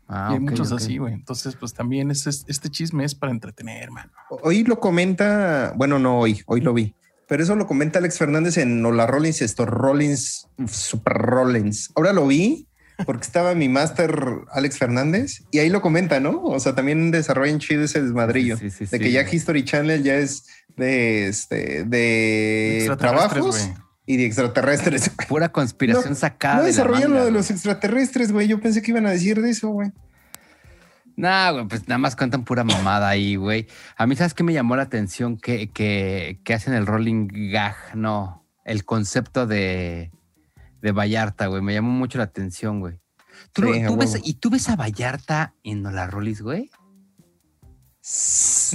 [0.07, 1.13] Ah, y hay muchos así, güey.
[1.15, 4.11] Entonces, pues también es, es- este chisme es para entretener, mano.
[4.29, 6.93] Hoy lo comenta, bueno, no hoy, hoy lo vi.
[7.27, 11.91] Pero eso lo comenta Alex Fernández en Hola Rollins, esto Rollins, Super Rollins.
[11.95, 12.67] Ahora lo vi
[13.05, 14.17] porque estaba mi máster
[14.51, 16.41] Alex Fernández y ahí lo comenta, ¿no?
[16.43, 19.21] O sea, también desarrollan chido ese desmadrillo Sí, sí, sí, de que ya.
[19.29, 20.45] History Channel ya es
[20.77, 23.77] de este de Extraterrestres, trabajos güey.
[24.05, 25.09] y de extraterrestres.
[25.27, 26.55] Pura conspiración No, sacada.
[26.55, 28.47] No de la desarrollan manga, lo de los extraterrestres, güey.
[28.47, 29.91] Yo pensé que iban a decir de eso, güey.
[31.17, 33.67] Nah, güey, pues nada más cuentan pura mamada ahí, güey.
[33.95, 35.37] A mí, ¿sabes qué me llamó la atención?
[35.37, 40.11] Que, que, que hacen el rolling gag, no, el concepto de,
[40.85, 41.63] de Vallarta, güey.
[41.63, 42.99] Me llamó mucho la atención, güey.
[43.51, 44.23] ¿Tú, Sí, lo- a tú ves, huevo.
[44.25, 46.69] ¿Y tú ves a Vallarta en Nola Rollis, güey?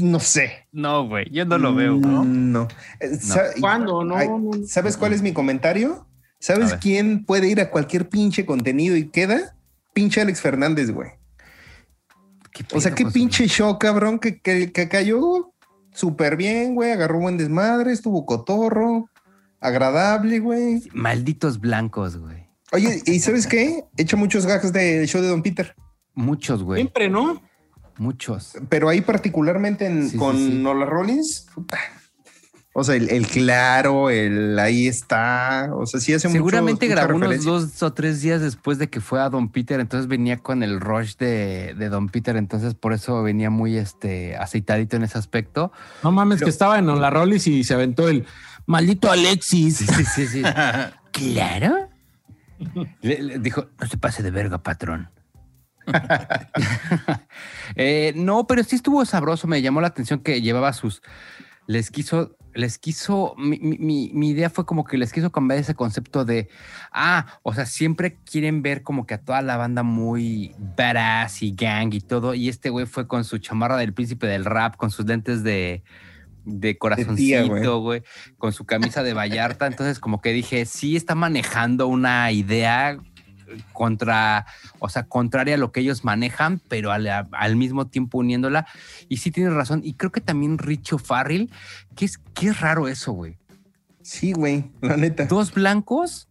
[0.03, 0.67] No sé.
[0.73, 2.25] No, güey, yo ¿no?
[2.25, 2.69] No.
[2.99, 4.03] Eh, sa- ¿Cuándo?
[4.05, 4.67] No, Ay, no, no.
[4.67, 6.09] ¿Sabes cuál es mi comentario?
[6.41, 9.55] ¿Sabes quién puede ir a cualquier pinche contenido y queda?
[9.93, 11.11] Pinche Alex Fernández, güey.
[12.75, 15.53] O sea, qué pinche show, cabrón, que, que, que cayó
[15.93, 16.91] súper bien, güey.
[16.91, 19.09] Agarró buen desmadre, estuvo cotorro,
[19.61, 20.83] agradable, güey.
[20.93, 22.49] Malditos blancos, güey.
[22.73, 23.85] Oye, ¿y sabes qué?
[23.97, 25.75] He hecho muchos gags del show de Don Peter,
[26.15, 26.83] Muchos, güey.
[26.83, 27.41] Siempre, ¿no?
[27.99, 28.55] Muchos.
[28.69, 30.59] pero ahí particularmente en- Sí, sí, con sí.
[30.63, 31.79] Nola Rollins, puta.
[32.73, 35.71] O sea, el, el claro, el ahí está.
[35.75, 39.01] O sea, sí hace mucho- Seguramente grabó unos dos o tres días después de que
[39.01, 42.93] fue a Don Peter, entonces venía con el rush de, de Don Peter, entonces por
[42.93, 45.73] eso venía muy este aceitadito en ese aspecto.
[46.05, 48.25] No mames, Pero- que estaba en la Rollis y se aventó el
[48.71, 49.77] maldito Alexis.
[49.79, 50.43] Sí, sí, sí, sí.
[51.13, 51.89] claro.
[53.03, 55.11] Le- le dijo, no se pase de verga, patrón.
[57.77, 59.47] Eh, no, pero sí estuvo sabroso.
[59.47, 61.03] Me llamó la atención que llevaba sus.
[61.67, 63.35] Les quiso, les quiso.
[63.39, 66.49] Mi- mi idea fue como que les quiso cambiar ese concepto de.
[66.93, 71.53] Ah, o sea, siempre quieren ver como que a toda la banda muy badass y
[71.53, 72.35] gang y todo.
[72.35, 75.85] Y este güey fue con su chamarra del príncipe del rap, con sus lentes de.
[76.45, 78.03] De corazoncito, güey,
[78.39, 79.67] con su camisa de Vallarta.
[79.67, 82.99] Entonces, como que dije, sí está manejando una idea
[83.73, 84.47] contra,
[84.79, 88.67] o sea, contraria a lo que ellos manejan, pero al, al mismo tiempo uniéndola.
[89.09, 89.81] Y sí tienes razón.
[89.85, 91.51] Y creo que también Richo Farrell,
[91.97, 93.39] que es, qué raro eso, güey.
[94.03, 95.27] Sí, güey, la neta.
[95.27, 96.29] Dos blancos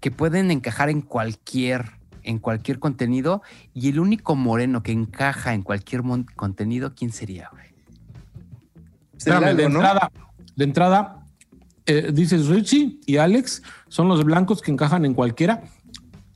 [0.00, 1.90] que pueden encajar en cualquier,
[2.22, 3.42] en cualquier contenido
[3.72, 6.02] y el único moreno que encaja en cualquier
[6.34, 7.61] contenido, ¿quién sería, güey?
[9.30, 9.76] Espérame, de ¿no?
[9.76, 10.10] entrada,
[10.56, 11.26] de entrada
[11.86, 15.62] eh, dices Richie y Alex son los blancos que encajan en cualquiera.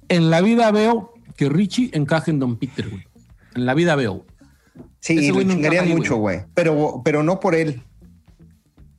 [0.09, 3.05] En la vida veo que Richie encaje en Don Peter, güey.
[3.55, 4.25] En la vida veo.
[5.01, 6.41] Sí, Ese lo güey encaja ahí, mucho, güey.
[6.55, 7.83] Pero, pero no por él.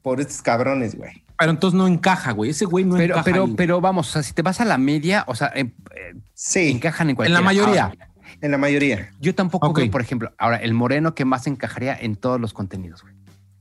[0.02, 1.24] Por estos cabrones, güey.
[1.38, 2.52] Pero entonces no encaja, güey.
[2.52, 3.24] Ese güey no Pero, encaja.
[3.26, 3.54] pero, ahí.
[3.56, 6.72] pero vamos, o sea, si te vas a la media, o sea, em- eh, Sí,
[6.72, 7.84] encajan en en cualquier la mayoría.
[7.86, 8.10] Ahora,
[8.42, 9.12] en la mayoría.
[9.20, 9.76] yo tampoco Ok.
[9.76, 13.14] creo, por ejemplo, ahora, el moreno que más encajaría en todos los contenidos, güey.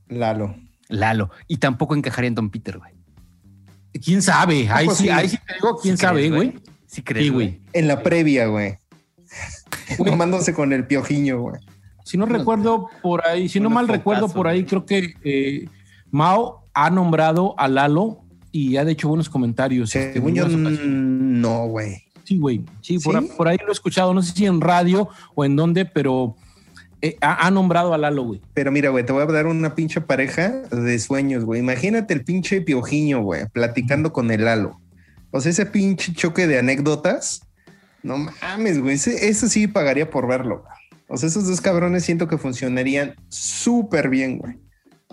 [0.09, 0.55] Lalo.
[0.89, 1.29] Lalo.
[1.47, 2.91] Y tampoco encajaría en Don Peter, güey.
[4.03, 4.67] ¿Quién sabe?
[4.69, 6.53] Ahí sí, ahí sí te digo, ¿quién ¿Sí sabe, güey?
[6.85, 7.61] Sí, crees, Sí, güey.
[7.73, 8.77] En la previa, güey.
[9.97, 11.61] Tomándose con el piojiño, güey.
[12.03, 15.67] Si no recuerdo por ahí, si no mal recuerdo por ahí, creo que eh,
[16.09, 19.93] Mao ha nombrado a Lalo y ha hecho buenos comentarios.
[19.93, 22.03] este, Según yo, no, güey.
[22.23, 22.63] Sí, güey.
[22.81, 23.29] Sí, por, ¿Sí?
[23.35, 26.35] por ahí lo he escuchado, no sé si en radio o en dónde, pero
[27.01, 28.41] eh, ha, ha nombrado a Lalo, güey.
[28.53, 31.59] Pero mira, güey, te voy a dar una pinche pareja de sueños, güey.
[31.59, 34.79] Imagínate el pinche piojiño, güey, platicando con el Lalo.
[35.31, 37.41] O sea, ese pinche choque de anécdotas.
[38.03, 38.95] No mames, güey.
[38.95, 40.63] Ese, eso sí pagaría por verlo.
[40.63, 40.73] güey.
[41.09, 44.57] O sea, esos dos cabrones siento que funcionarían súper bien, güey.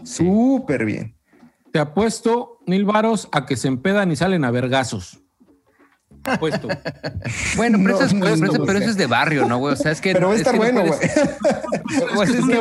[0.02, 1.14] Súper bien.
[1.72, 5.20] Te apuesto mil varos a que se empedan y salen a vergazos.
[6.24, 6.68] Apuesto.
[7.56, 8.84] Bueno, pero, No, eso es, no, pero no, eso- no pero sé.
[8.84, 9.72] eso es de barrio, ¿no, güey?
[9.74, 10.12] O sea, es que.
[10.12, 10.98] Pero va a estar bueno, güey.
[10.98, 12.54] de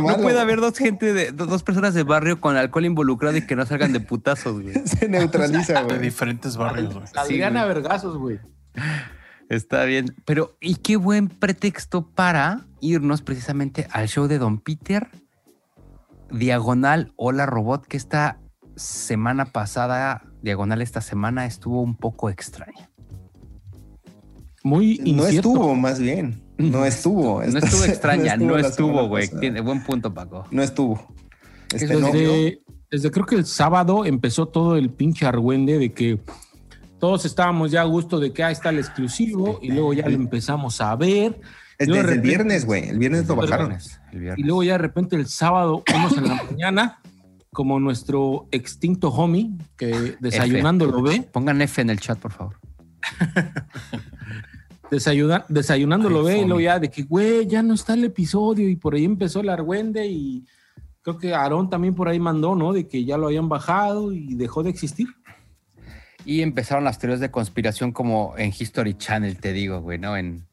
[0.00, 3.56] no puede haber, dos gente de dos personas de barrio con alcohol involucrado y que
[3.56, 4.74] no salgan de putazos, güey.
[4.86, 5.98] Se neutraliza, De güey.
[5.98, 7.06] diferentes barrios, güey.
[7.06, 8.38] Saldrían a vergazos, güey.
[9.48, 10.14] Está bien.
[10.24, 15.08] Pero, ¿y qué buen pretexto para irnos precisamente al show de Don Peter?
[16.30, 18.38] Diagonal Hola Robot, que esta
[18.76, 22.90] semana pasada, diagonal esta semana, estuvo un poco extraña.
[24.64, 25.48] Muy No incierto.
[25.50, 26.42] estuvo, más bien.
[26.58, 27.42] No estuvo.
[27.42, 29.28] No estuvo extraña, no estuvo, güey.
[29.40, 30.44] Tiene buen punto, Paco.
[30.50, 31.14] No estuvo.
[31.74, 32.32] Este novio.
[32.32, 32.58] Desde,
[32.90, 36.20] desde creo que el sábado empezó todo el pinche argüende de que
[36.98, 40.14] todos estábamos ya a gusto de que ahí está el exclusivo y luego ya lo
[40.14, 41.40] empezamos a ver.
[41.78, 42.88] Es desde el viernes, güey.
[42.88, 43.76] El viernes lo bajaron.
[44.12, 44.38] El viernes.
[44.38, 47.00] Y luego ya de repente el sábado, vamos en la mañana,
[47.52, 52.58] como nuestro extinto homie, que desayunando lo ve, Pongan F en el chat, por favor.
[54.90, 58.04] desayuna, desayunando Ay, lo ve y luego ya de que, güey, ya no está el
[58.04, 60.46] episodio y por ahí empezó el argüende y
[61.02, 62.72] creo que Aarón también por ahí mandó, ¿no?
[62.72, 65.08] De que ya lo habían bajado y dejó de existir.
[66.24, 70.16] Y empezaron las teorías de conspiración como en History Channel, te digo, güey, ¿no?
[70.16, 70.46] En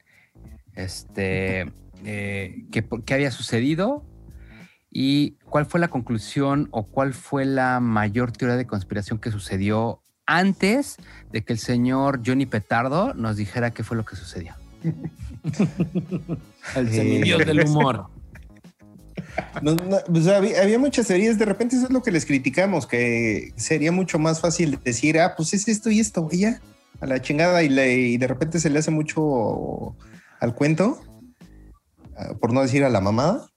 [0.75, 1.71] este,
[2.03, 4.03] eh, que, qué había sucedido
[4.91, 10.01] y cuál fue la conclusión o cuál fue la mayor teoría de conspiración que sucedió
[10.25, 10.97] antes
[11.31, 14.53] de que el señor Johnny Petardo nos dijera qué fue lo que sucedió.
[16.75, 18.07] El Eh, semidios del humor.
[19.61, 21.37] No, no, o sea, había, había muchas teorías.
[21.37, 25.33] De repente, eso es lo que les criticamos, que sería mucho más fácil decir, ah,
[25.35, 26.61] pues es esto y esto, güey, ya,
[27.01, 27.63] a la chingada.
[27.63, 29.95] Y, le- y de repente se le hace mucho
[30.39, 31.01] al cuento,
[32.17, 33.47] ah, por no decir a la mamada.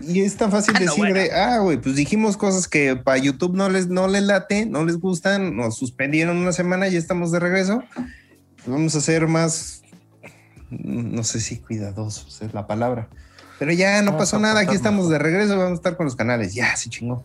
[0.00, 1.14] Y es tan fácil Ah, no, decir bueno.
[1.14, 4.84] de, ah, güey, pues dijimos cosas que para YouTube no les, no les late, no
[4.84, 7.82] les gustan, nos suspendieron una semana, ya estamos de regreso.
[8.66, 9.82] Vamos a ser más,
[10.70, 13.08] no sé si cuidadosos es la palabra.
[13.58, 16.16] Pero ya no Vamos pasó nada, aquí estamos de regreso, vamos a estar con los
[16.16, 17.24] canales, ya se chingó.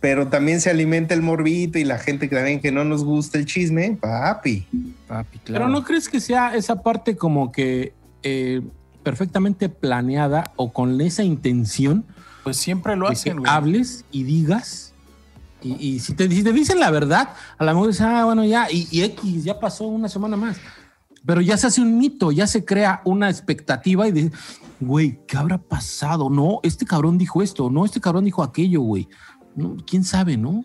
[0.00, 3.38] Pero también se alimenta el morbito y la gente que también que no nos gusta
[3.38, 4.66] el chisme, papi.
[5.08, 7.92] Papi, Pero ¿no crees que sea esa parte como que
[8.22, 8.62] eh,
[9.06, 12.04] perfectamente planeada o con esa intención
[12.42, 13.48] Pues siempre lo hacen, güey.
[13.48, 14.94] hables y digas?
[15.62, 18.44] Y, y si, te, si te dicen la verdad, a lo mejor dices, ah, bueno,
[18.44, 20.56] ya, y, y X, ya pasó una semana más.
[21.24, 24.32] Pero ya se hace un mito, ya se crea una expectativa y dices,
[24.80, 26.28] güey, ¿qué habrá pasado?
[26.28, 29.08] No, este cabrón dijo esto, no, este cabrón dijo aquello, güey.
[29.54, 30.64] No, ¿Quién sabe, no?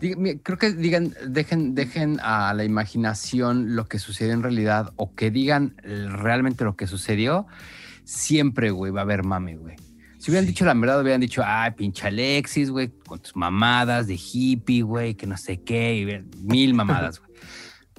[0.00, 5.30] Creo que digan, dejen, dejen a la imaginación lo que sucedió en realidad o que
[5.30, 7.46] digan realmente lo que sucedió.
[8.04, 9.76] Siempre, güey, va a haber mame, güey.
[10.18, 14.18] Si hubieran dicho la verdad, hubieran dicho, ay, pinche Alexis, güey, con tus mamadas de
[14.20, 17.30] hippie, güey, que no sé qué, y mil mamadas, güey.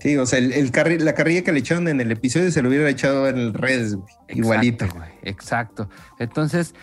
[0.01, 2.63] Sí, o sea, el, el carri- la carrilla que le echaron en el episodio se
[2.63, 4.11] lo hubiera echado en redes, güey.
[4.29, 4.87] Igualito.
[4.91, 5.91] Güey, exacto.
[6.17, 6.73] Entonces,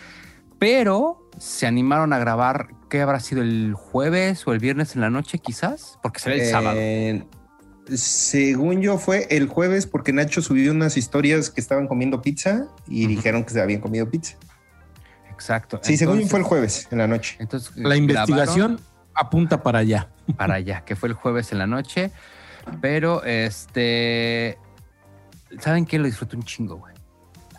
[0.59, 5.11] pero se animaron a grabar, ¿qué habrá sido el jueves o el viernes en la
[5.11, 5.99] noche, quizás?
[6.03, 6.77] Porque será el sábado.
[6.79, 7.27] Eh,
[7.95, 13.07] según yo fue el jueves porque Nacho subió unas historias que estaban comiendo pizza y
[13.07, 14.37] dijeron que se habían comido pizza.
[15.31, 15.81] Exacto.
[15.83, 17.37] Sí, según yo fue el jueves en la noche.
[17.39, 18.81] Entonces, La investigación
[19.15, 20.09] apunta para allá.
[20.37, 22.11] para allá, que fue el jueves en la noche.
[22.81, 24.59] Pero, este.
[25.61, 25.99] ¿Saben qué?
[25.99, 26.95] Lo disfruté un chingo, güey.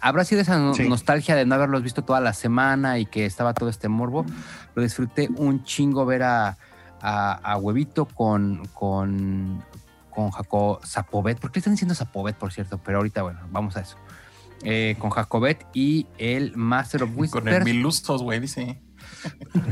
[0.01, 0.87] Habrá sido esa no- Sí.
[0.87, 4.25] nostalgia de no haberlos visto toda la semana y que estaba todo este morbo.
[4.75, 6.57] Lo disfruté un chingo ver a,
[7.01, 9.63] a, a Huevito con, con,
[10.09, 11.39] con Jaco Zapovet.
[11.39, 12.79] ¿Por qué están diciendo Zapovet, por cierto?
[12.83, 13.97] Pero ahorita, bueno, vamos a eso.
[14.63, 17.65] Eh, con Jacobet y el Master of Con el Whispers.
[17.65, 18.81] Milustos, güey, dice.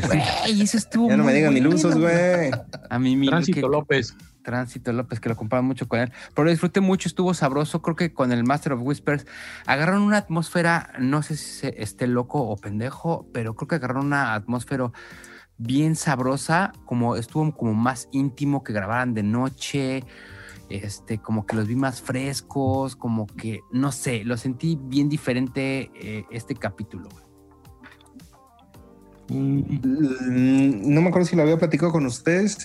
[0.08, 2.52] Güey, eso estuvo Ya no me digan milusos, güey.
[2.90, 4.16] A mí, mi Tránsito que- López.
[4.48, 6.14] Tránsito López, que lo comparan mucho con él.
[6.34, 7.82] Pero lo disfruté mucho, estuvo sabroso.
[7.82, 9.26] Creo que con el Master of Whispers
[9.66, 14.36] agarraron una atmósfera, no sé si esté loco o pendejo, pero creo que agarraron una
[14.36, 14.90] atmósfera
[15.58, 20.06] bien sabrosa, como estuvo como más íntimo que grabaran de noche.
[20.70, 25.92] Este, como que los vi más frescos, como que, no sé, lo sentí bien diferente
[25.94, 27.10] eh, este capítulo.
[27.10, 27.27] güey.
[29.30, 32.58] Mm, No me acuerdo si lo había platicado con ustedes,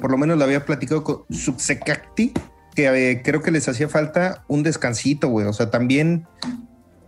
[0.00, 2.32] por lo menos lo había platicado con Subsecacti,
[2.74, 5.46] que eh, creo que les hacía falta un descansito, güey.
[5.46, 6.26] O sea, también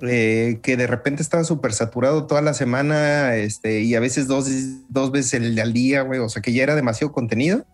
[0.00, 4.48] eh, que de repente estaba súper saturado toda la semana, este, y a veces dos,
[4.88, 6.20] dos veces el- al día, güey.
[6.20, 7.66] O sea, que ya era demasiado contenido.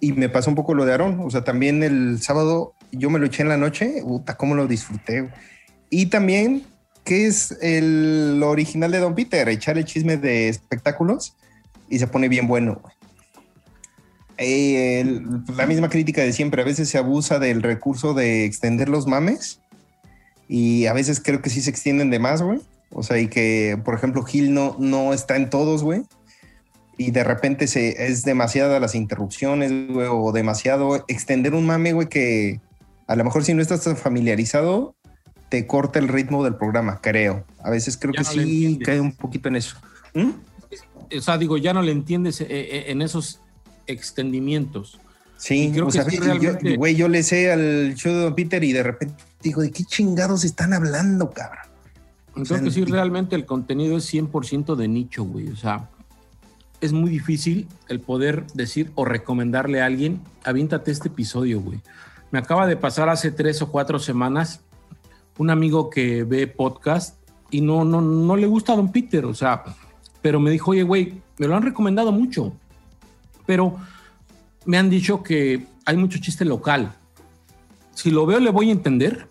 [0.00, 1.20] Y me pasó un poco lo de Aarón.
[1.20, 4.02] O sea, también el sábado yo me lo eché en la noche.
[4.02, 5.30] Puta, cómo lo disfruté.
[5.88, 6.64] Y también,
[7.06, 9.48] que es el original de Don Peter?
[9.48, 11.36] Echar el chisme de espectáculos
[11.88, 12.82] y se pone bien bueno.
[14.38, 15.22] Eh,
[15.54, 16.60] la misma crítica de siempre.
[16.60, 19.60] A veces se abusa del recurso de extender los mames
[20.48, 22.60] y a veces creo que sí se extienden de más, güey.
[22.90, 26.02] O sea, y que, por ejemplo, Gil no, no está en todos, güey.
[26.98, 29.70] Y de repente se, es demasiada las interrupciones,
[30.10, 32.60] o demasiado extender un mame, güey, que
[33.06, 34.95] a lo mejor si no estás familiarizado,
[35.48, 37.44] te corta el ritmo del programa, creo.
[37.62, 39.76] A veces creo Ya que no sí cae un poquito en eso.
[40.14, 40.30] ¿Mm?
[41.16, 43.40] o sea, digo, ya no le entiendes eh, eh, en esos
[43.86, 44.98] extendimientos.
[45.36, 48.34] Sí, creo o que sea, sí, yo- güey, yo le sé al show de Don
[48.34, 51.66] Peter y de repente digo, ¿de qué chingados están hablando, cabrón?
[52.34, 55.48] Creo que sí, realmente el contenido es 100% de nicho, güey.
[55.48, 55.88] O sea,
[56.80, 61.80] es muy difícil el poder decir o recomendarle a alguien, aviéntate este episodio, güey.
[62.30, 64.60] Me acaba de pasar hace tres o cuatro semanas
[65.38, 67.18] un amigo que ve podcast
[67.50, 69.62] y no, no, no le gusta a Don Peter, o sea,
[70.22, 72.52] pero me dijo, oye, güey, me lo han recomendado mucho,
[73.44, 73.76] pero
[74.64, 76.92] me han dicho que hay mucho chiste local.
[77.94, 79.26] Si lo veo, le voy a entender.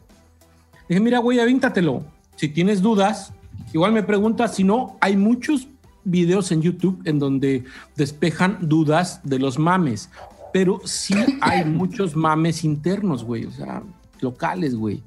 [0.88, 2.03] Dije, mira, güey, avíntatelo.
[2.36, 3.34] Si tienes dudas,
[3.74, 4.56] igual me preguntas.
[4.56, 5.68] Si no, hay muchos
[6.03, 10.10] videos en YouTube en donde despejan dudas de los mames.
[10.53, 13.45] Pero sí hay muchos mames internos, güey.
[13.45, 13.84] O sea,
[14.22, 15.01] locales, güey.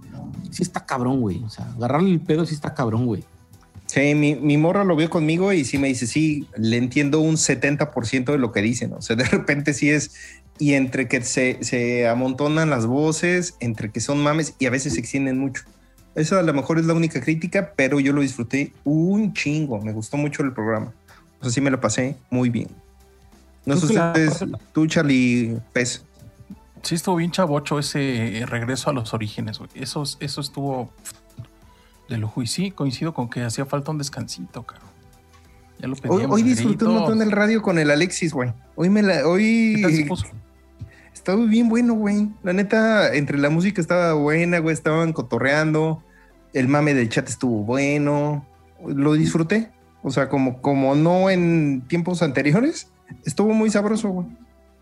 [0.51, 1.43] Sí está cabrón, güey.
[1.45, 3.25] O sea, agarrarle el pedo sí está cabrón, güey.
[3.87, 7.37] Sí, mi, mi morra lo vio conmigo y sí me dice, sí, le entiendo un
[7.37, 8.93] 70% de lo que dicen.
[8.93, 10.13] O sea, de repente sí es,
[10.59, 14.95] y entre que se, se amontonan las voces, entre que son mames y a veces
[14.95, 15.63] se extienden mucho.
[16.15, 19.81] Eso a lo mejor es la única crítica, pero yo lo disfruté un chingo.
[19.81, 20.93] Me gustó mucho el programa.
[21.41, 22.69] O sea, sí me lo pasé muy bien.
[23.65, 26.03] No sé que la- ustedes, tú, Charlie Pez.
[26.89, 29.69] Sí, estuvo bien chavocho ese eh, regreso a los orígenes, güey.
[29.75, 30.91] Eso, eso estuvo
[32.09, 32.41] de lujo.
[32.43, 34.89] Y sí, coincido con que hacía falta un descansito, cabrón.
[35.79, 36.31] Ya lo pedíamos.
[36.31, 38.55] hoy disfruté un montón del radio con el Alexis, güey.
[38.75, 40.27] Hoy me la, hoy ¿Qué tal se puso?
[41.13, 42.31] Estaba bien bueno, güey.
[42.43, 44.73] La neta, entre la música estaba buena, güey.
[44.73, 46.03] Estaban cotorreando.
[46.55, 48.47] El mame del chat estuvo bueno.
[48.83, 49.71] Lo disfruté.
[50.03, 52.91] O sea, como, como no en tiempos anteriores,
[53.27, 54.27] estuvo muy sabroso, güey.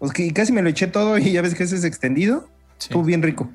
[0.01, 2.49] Sea, que casi me lo eché todo y ya ves que ese es extendido.
[2.79, 2.89] Sí.
[2.91, 3.51] Estuvo bien rico.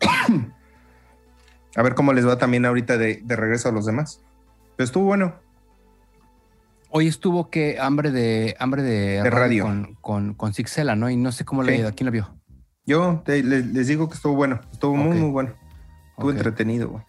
[1.76, 4.22] a ver cómo les va también ahorita de, de regreso a los demás.
[4.76, 5.34] Pero estuvo bueno.
[6.90, 9.64] Hoy estuvo que hambre de hambre de, De radio.
[9.64, 11.08] con, con, con Sixela, ¿no?
[11.08, 11.78] Y no sé cómo le Sí.
[11.78, 11.94] ha ido.
[11.94, 12.34] ¿Quién la vio?
[12.86, 14.60] Yo te- les digo que estuvo bueno.
[14.72, 15.54] Estuvo muy, muy bueno.
[16.10, 17.04] Estuvo entretenido, güey.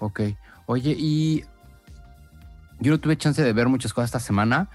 [0.00, 0.20] Ok.
[0.66, 1.44] Oye, y
[2.80, 4.70] yo no tuve chance de ver muchas cosas esta semana,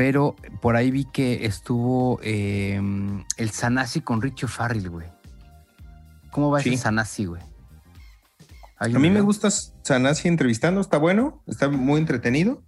[0.00, 2.80] pero por ahí vi que estuvo eh,
[3.36, 5.06] el Sanasi con Richie Farrell, güey.
[6.30, 6.70] ¿Cómo va Sí.
[6.70, 7.42] ese Sanasi, güey?
[8.78, 12.62] A mí me gusta Sanasi entrevistando, está bueno, está muy entretenido.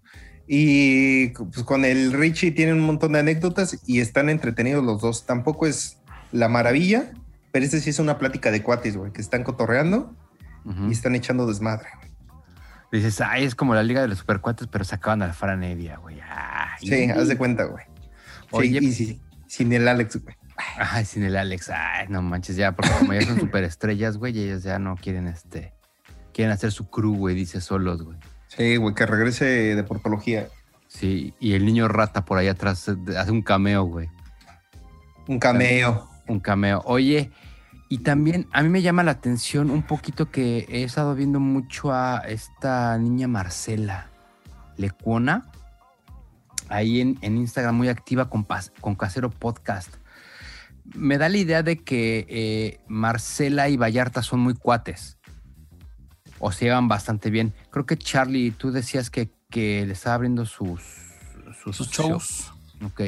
[0.47, 5.24] Y pues con el Richie tienen un montón de anécdotas y están entretenidos los dos.
[5.24, 6.03] Tampoco es
[6.33, 7.14] la maravilla,
[7.51, 10.14] pero este sí es una plática de cuates, güey, que están cotorreando
[10.87, 11.89] y están echando desmadre.
[11.97, 12.11] güey.
[12.93, 15.97] Dices, ay, es como la Liga de los Supercuates, pero sacaban a la Fran Evia,
[15.97, 16.20] güey.
[16.20, 16.86] Ay.
[16.86, 17.84] Sí, haz de cuenta, güey.
[17.84, 20.36] Sí, Oye, y sí, sin el Alex, güey.
[20.76, 21.70] Ay, sin el Alex.
[21.70, 25.26] Ay, no manches, ya, porque como ya son superestrellas, güey, y ellos ya no quieren
[25.26, 25.72] este.
[26.34, 28.18] Quieren hacer su crew, güey, dice solos, güey.
[28.49, 30.49] Sí, güey, que regrese de portología.
[30.86, 34.11] Sí, y el niño rata por ahí atrás hace un cameo, güey.
[35.26, 36.11] Un cameo.
[36.28, 36.82] Un cameo.
[36.84, 37.30] Oye,
[37.93, 41.93] Y también a mí me llama la atención un poquito que he estado viendo mucho
[41.93, 44.09] a esta niña Marcela
[44.78, 45.51] Lecuona,
[46.70, 48.47] ahí en, en Instagram muy activa con,
[48.80, 49.95] con Casero Podcast.
[50.95, 55.18] Me da la idea de que eh, Marcela y Vallarta son muy cuates.
[56.38, 57.53] O se llevan bastante bien.
[57.68, 60.80] Creo que Charlie, tú decías que, que le estaba abriendo sus,
[61.62, 62.55] sus, Sus shows.
[62.82, 63.03] Ok.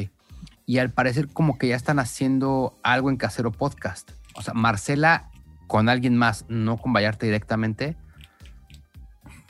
[0.67, 4.11] Y al parecer como que ya están haciendo algo en Casero Podcast.
[4.35, 5.31] O sea, Marcela
[5.67, 7.97] con alguien más, no con Vallarta directamente.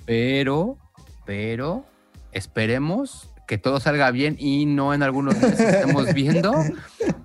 [0.06, 0.78] Pero,
[1.24, 1.84] pero,
[2.32, 6.54] esperemos que todo salga bien y no en algunos meses estemos viendo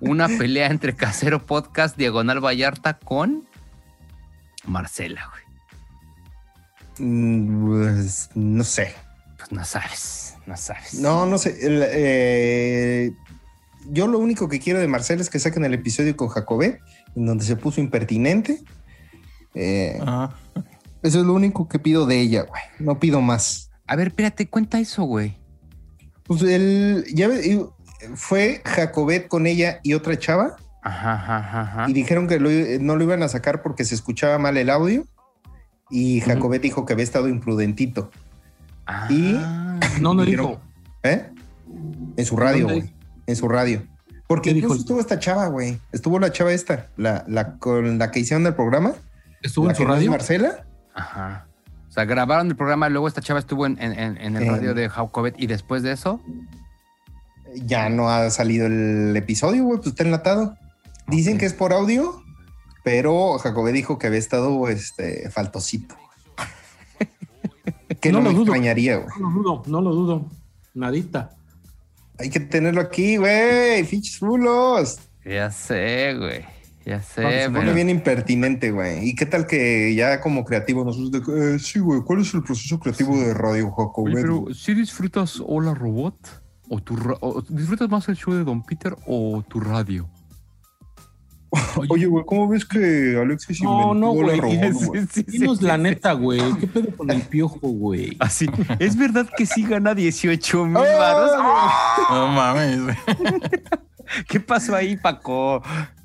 [0.00, 3.46] una pelea entre Casero Podcast, Diagonal Vallarta con
[4.66, 7.08] Marcela, güey.
[7.08, 8.94] Mm, pues, no sé.
[9.36, 10.94] Pues no sabes, no sabes.
[10.94, 11.56] No, no sé.
[11.62, 13.12] Eh,
[13.88, 16.80] yo lo único que quiero de Marcela es que saquen el episodio con Jacobé,
[17.16, 18.62] en donde se puso impertinente.
[19.54, 20.34] Eh, Ajá.
[21.02, 22.62] eso es lo único que pido de ella, güey.
[22.78, 23.70] No pido más.
[23.86, 25.36] A ver, espérate, cuenta eso, güey.
[26.24, 27.28] Pues el, ya
[28.14, 32.48] fue Jacobet con ella y otra chava Ajá, ajá, ajá, y dijeron que lo-
[32.80, 35.04] no lo iban a sacar porque se escuchaba mal el audio
[35.90, 38.10] y Jacobet dijo que había estado imprudentito.
[38.86, 39.32] Ah, y-
[40.00, 40.60] No, no Dijeron- dijo.
[41.02, 41.28] ¿Eh?
[42.16, 42.94] En su radio, güey.
[43.26, 43.82] En su radio.
[44.30, 45.80] Porque ¿Qué dijo incluso estuvo esta chava, güey.
[45.90, 48.92] Estuvo la chava esta, la, la con la que hicieron el programa.
[49.42, 50.08] ¿Estuvo la en su radio?
[50.12, 50.64] Marcela.
[50.94, 51.46] Ajá.
[51.88, 54.50] O sea, grabaron el programa, luego esta chava estuvo en, en- en- en el Eh.
[54.52, 56.20] radio de Jacobet y después de eso.
[57.56, 60.56] Ya no ha salido el episodio, güey, pues está enlatado.
[61.08, 62.22] Dicen que es por audio,
[62.84, 65.96] pero Jacobet dijo que había estado este, faltosito.
[68.00, 68.52] que No no, lo me dudo.
[68.52, 69.08] extrañaría, güey.
[69.18, 70.26] No lo dudo, no lo dudo.
[70.74, 71.30] Nadita.
[72.20, 73.84] Hay que tenerlo aquí, güey.
[73.84, 74.98] Fichos rulos.
[75.24, 76.44] Ya sé, güey.
[76.84, 79.08] Ya sé, Se pone pero- bien impertinente, güey.
[79.08, 82.42] ¿Y qué tal que ya como creativo nosotros de eh, sí, güey, ¿cuál es el
[82.42, 84.54] proceso creativo de Radio Jacobet?
[84.54, 86.42] si disfrutas Hola Robot?
[86.68, 86.96] ¿O, tu
[87.48, 90.08] disfrutas más el show de Don Peter o tu radio?
[91.88, 94.60] Oye, güey, ¿cómo ves que Alexis No, no, inventó la güey.
[94.70, 95.06] robot, güey?
[95.26, 96.40] Dinos la neta, güey.
[96.60, 98.16] ¿Qué pedo con el piojo, güey?
[98.20, 98.46] Así,
[98.78, 100.96] ¿es verdad que sí gana 18 mil ¡Ah!
[100.98, 102.10] varos?
[102.10, 102.96] No mames, güey.
[104.28, 105.62] ¿Qué pasó ahí, Paco?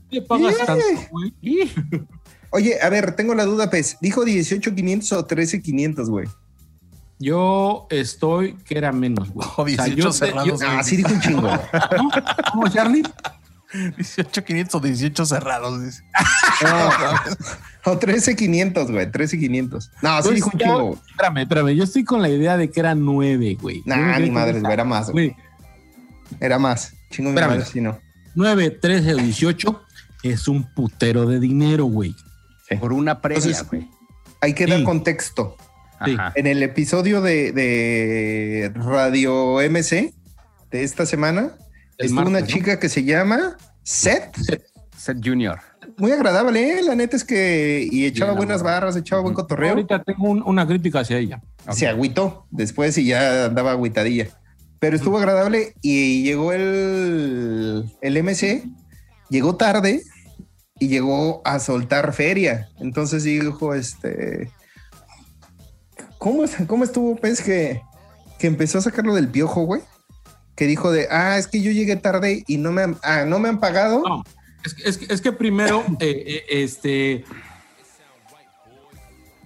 [0.10, 0.66] ¿Qué pagas Yeah.
[0.66, 1.34] tanto, güey?
[2.52, 3.98] Oye, a ver, tengo la duda, Pez.
[4.02, 6.28] ¿Dijo 18,500 o 13,500, güey?
[7.20, 9.48] Yo estoy que era menos, güey.
[9.58, 10.62] O 18 te- cerrados.
[10.66, 11.54] Ah, sí dijo un chingo, güey.
[11.98, 12.10] ¿no?
[12.52, 13.04] ¿Cómo, Charlie?
[13.98, 15.84] 18,500 o 18 cerrados.
[15.84, 16.04] dice.
[16.64, 19.12] No, o 13,500, güey.
[19.12, 19.92] 13,500.
[20.02, 21.00] No, sí dijo un chingo.
[21.10, 21.76] Espérame, espérame.
[21.76, 23.78] Yo estoy con la idea de que era nueve, güey.
[23.86, 24.74] Yo me Nah, ni madres, güey.
[24.74, 25.36] Era más, güey.
[26.40, 26.94] Era más.
[27.12, 28.00] Chingo mi madre, sí, no.
[28.36, 29.82] 9, 13 o 18
[30.24, 32.16] es un putero de dinero, güey.
[32.80, 33.90] por una previa, Entonces- güey.
[34.42, 34.84] Hay que dar Sí.
[34.84, 35.56] contexto.
[36.04, 36.14] Sí.
[36.14, 36.34] Ajá.
[36.36, 40.14] En el episodio de, de Radio MC
[40.72, 41.52] de esta semana,
[41.98, 44.36] Estuvo una chica que se llama Seth.
[44.98, 45.60] Seth Junior.
[45.98, 46.82] Muy agradable, ¿eh?
[46.84, 49.70] la neta es que y echaba Bien, buenas barras, echaba buen cotorreo.
[49.72, 51.42] Ahorita tengo un- una crítica hacia ella.
[51.72, 54.28] Se agüitó después y ya andaba agüitadilla.
[54.80, 58.64] Pero estuvo agradable y llegó el, el MC,
[59.30, 60.02] llegó tarde
[60.80, 62.68] y llegó a soltar feria.
[62.80, 64.52] Entonces dijo, este,
[66.18, 67.16] ¿cómo, es- cómo estuvo?
[67.16, 67.82] Pues que,
[68.38, 69.82] que empezó a sacarlo del piojo, güey.
[70.56, 73.40] Que dijo de, ah, es que yo llegué tarde y no me han, ah, no
[73.40, 74.02] me han pagado.
[74.08, 74.24] No,
[74.64, 77.26] es, que- es que- es que primero, eh, eh, este,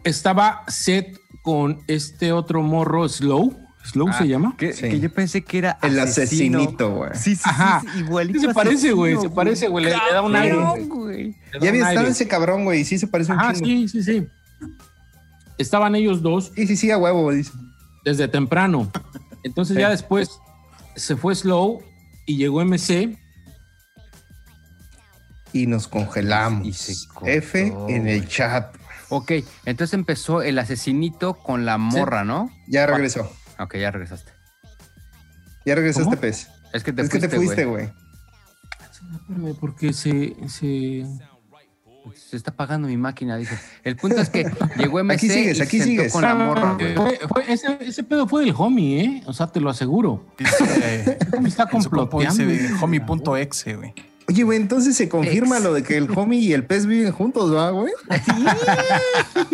[0.03, 3.57] estaba set con este otro morro, Slow.
[3.83, 4.55] Slow se llama.
[4.57, 4.81] Que, Sí.
[4.89, 6.59] que yo pensé que era El asesino.
[6.59, 7.11] asesinito, güey.
[7.15, 7.81] Sí, sí, Ajá.
[7.81, 8.39] sí, sí, igualito.
[8.39, 10.57] Sí se parece, güey, se parece, güey, le- le da un aire,
[10.87, 11.35] güey.
[11.59, 13.65] Ya había estado ese cabrón, güey, y sí se parece un chingo.
[13.65, 14.27] sí, sí, sí.
[15.57, 17.51] Estaban ellos dos Sí, sí, sí, a huevo, dice.
[18.05, 18.91] desde temprano.
[19.43, 19.81] Entonces Sí.
[19.81, 20.39] ya después
[20.99, 21.81] se fue Slow
[22.25, 23.17] y llegó MC.
[25.51, 26.67] y nos congelamos.
[26.67, 28.75] Y se cortó, F en el chat.
[29.09, 29.31] Ok,
[29.65, 32.51] entonces empezó el asesinito con la morra, ¿no?
[32.67, 33.31] Ya regresó.
[33.57, 34.31] Ok, ya regresaste.
[35.65, 36.21] Ya regresaste, ¿Cómo?
[36.21, 36.47] pez.
[36.73, 37.87] Es que te es que fuiste, te fuiste, güey.
[37.87, 37.95] güey.
[39.15, 41.05] Espérame, porque se, se...
[42.15, 43.57] Se está apagando mi máquina, dice.
[43.83, 44.43] El punto es que
[44.77, 46.13] llegó MC Aquí sigues, y aquí se sentó sigues.
[46.13, 46.77] con la morra.
[46.95, 49.23] Fue- fue- ese, ese pedo fue del homie, ¿eh?
[49.25, 50.25] O sea, te lo aseguro.
[50.37, 52.43] Dice, Me está comploteando.
[52.81, 53.93] homie.exe, güey.
[54.29, 57.51] Oye, güey, entonces se confirma lo de que el homie y el pez viven juntos,
[57.51, 57.91] ¿va, güey?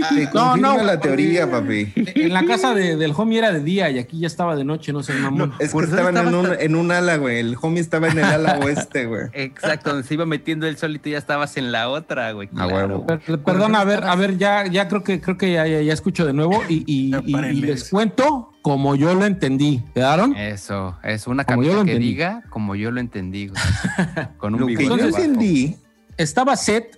[0.10, 1.94] Se No, confirma no, la teoría, papi.
[1.96, 4.92] En la casa de- del homie era de día y aquí ya estaba de noche,
[4.92, 5.54] no sé, mamón.
[5.60, 7.40] Es que estaban en un, en un ala, güey.
[7.40, 9.24] El homie estaba en el ala oeste, güey.
[9.34, 12.50] Exacto, donde se iba metiendo él solito y ya estabas en la otra, güey.
[12.58, 13.06] A claro.
[13.06, 15.94] Per- Perdón, a ver, a ver, ya, ya creo que creo que ya, ya, ya
[15.94, 19.84] escucho de nuevo y, y- y- les cuento como yo lo entendí.
[19.94, 20.36] ¿Quedaron?
[20.36, 22.08] Eso, es una camisa que entendí.
[22.08, 23.62] diga como yo lo entendí, güey.
[24.38, 25.76] Con un Lo que yo entendí,
[26.18, 26.98] Estaba set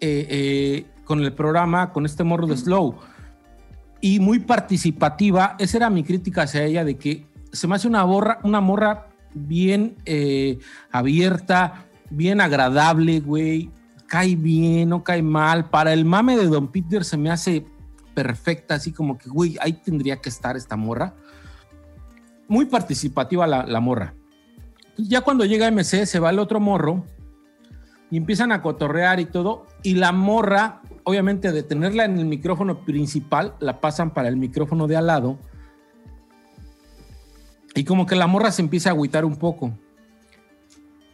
[0.00, 2.94] eh, eh, con el programa, con este morro de Slow
[4.00, 5.56] y muy participativa.
[5.58, 9.08] Esa era mi crítica hacia ella de que se me hace una borra, una morra
[9.34, 10.58] bien eh,
[10.90, 13.70] abierta, bien agradable, güey.
[14.06, 15.68] Cae bien, no cae mal.
[15.68, 17.66] Para el mame de Don Peter se me hace
[18.14, 21.14] perfecta, así como que, güey, ahí tendría que estar esta morra.
[22.48, 24.14] Muy participativa la, la morra.
[24.78, 27.04] Entonces, ya cuando llega MC, se va el otro morro
[28.10, 29.66] y empiezan a cotorrear y todo.
[29.82, 34.86] Y la morra, obviamente, de tenerla en el micrófono principal, la pasan para el micrófono
[34.86, 35.38] de al lado.
[37.74, 39.76] Y como que la morra se empieza a agüitar un poco.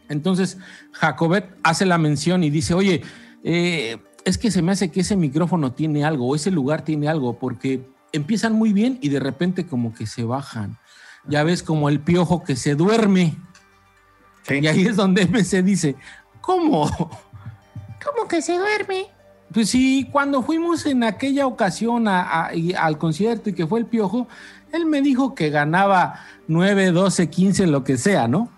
[0.09, 0.57] Entonces,
[0.91, 3.01] Jacobet hace la mención y dice, oye,
[3.43, 7.07] eh, es que se me hace que ese micrófono tiene algo, o ese lugar tiene
[7.07, 10.77] algo, porque empiezan muy bien y de repente como que se bajan.
[11.27, 13.35] Ya ves como el piojo que se duerme.
[14.43, 14.55] sí.
[14.61, 15.95] Y ahí es donde MC dice,
[16.41, 16.89] ¿cómo?
[18.03, 19.05] ¿Cómo que se duerme?
[19.53, 23.79] Pues sí, cuando fuimos en aquella ocasión a- a- y- al concierto y que fue
[23.79, 24.27] el piojo,
[24.71, 28.49] él me dijo que ganaba 9, 12, 15, lo que sea, ¿no?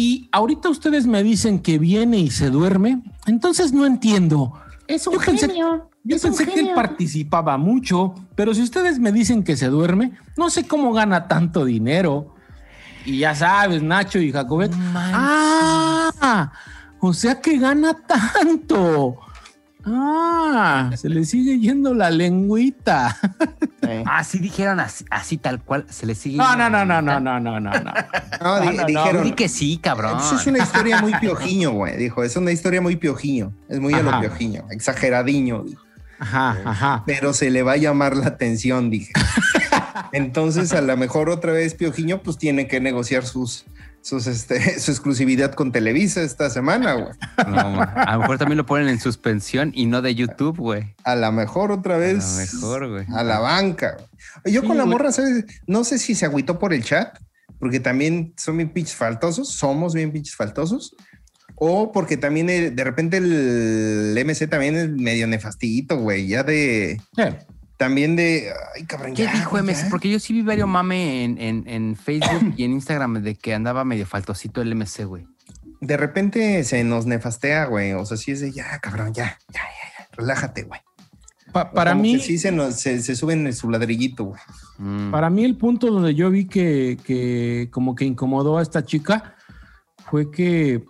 [0.00, 4.54] Y ahorita ustedes me dicen que viene y se duerme, entonces no entiendo.
[4.86, 5.54] Es un Yo pensé-.
[6.02, 9.66] Yo es un pensé que él participaba mucho, pero si ustedes me dicen que se
[9.66, 12.34] duerme, no sé cómo gana tanto dinero.
[13.04, 14.72] Y ya sabes, Nacho y Jacobet.
[14.94, 16.50] Ah,
[17.00, 19.18] o sea que gana tanto.
[19.84, 23.16] Ah, se le sigue yendo la lengüita.
[23.20, 23.88] sí.
[24.06, 26.36] Ah, sí dijeron así, así tal cual, se le sigue.
[26.36, 27.92] No, no, no, no, no, no, no, no, no.
[28.40, 29.24] No, di- no, no, dijeron.
[29.24, 30.18] Di que sí, cabrón.
[30.18, 31.96] Eso es una historia muy piojiño, güey.
[31.96, 33.52] Dijo, es una historia muy piojiño.
[33.68, 34.20] Es muy a lo Ajá.
[34.20, 34.64] piojiño.
[34.70, 35.82] Exageradiño, dijo.
[36.20, 37.02] Ajá, ajá.
[37.06, 39.12] Pero se le va a llamar la atención, dije.
[40.12, 43.64] Entonces, a lo mejor otra vez Piojiño, pues tiene que negociar sus,
[44.02, 47.12] sus, este, su exclusividad con Televisa esta semana, güey.
[47.46, 50.94] No, a lo mejor también lo ponen en suspensión y no de YouTube, güey.
[51.04, 52.52] A lo mejor otra A lo vez.
[52.52, 53.06] mejor, güey.
[53.14, 53.96] A la banca.
[54.44, 55.44] Yo Sí, con la morra, ¿sabes?
[55.66, 57.18] No sé si se agüitó por el chat,
[57.58, 60.94] porque también son bien pinches faltosos, somos bien pinches faltosos.
[61.62, 66.26] O porque también eh, de repente el MC también es medio nefastito, güey.
[66.26, 66.98] Ya de.
[67.80, 68.52] También de.
[68.76, 69.14] Ay, cabrón.
[69.14, 69.86] ¿Qué ya, dijo ya.
[69.88, 73.54] Porque yo sí vi varios mame en, en, en Facebook y en Instagram de que
[73.54, 75.26] andaba medio faltosito el MC, güey.
[75.80, 77.94] De repente se nos nefastea, güey.
[77.94, 80.08] O sea, sí es de ya, cabrón, ya, ya, ya, ya.
[80.12, 80.82] Relájate, güey.
[81.52, 84.40] Pa- para Como mí, que sí se, nos, se, se suben en su ladrillito, güey.
[84.76, 85.10] Mm.
[85.10, 89.36] Para mí el punto donde yo vi que, que como que incomodó a esta chica
[90.10, 90.84] fue que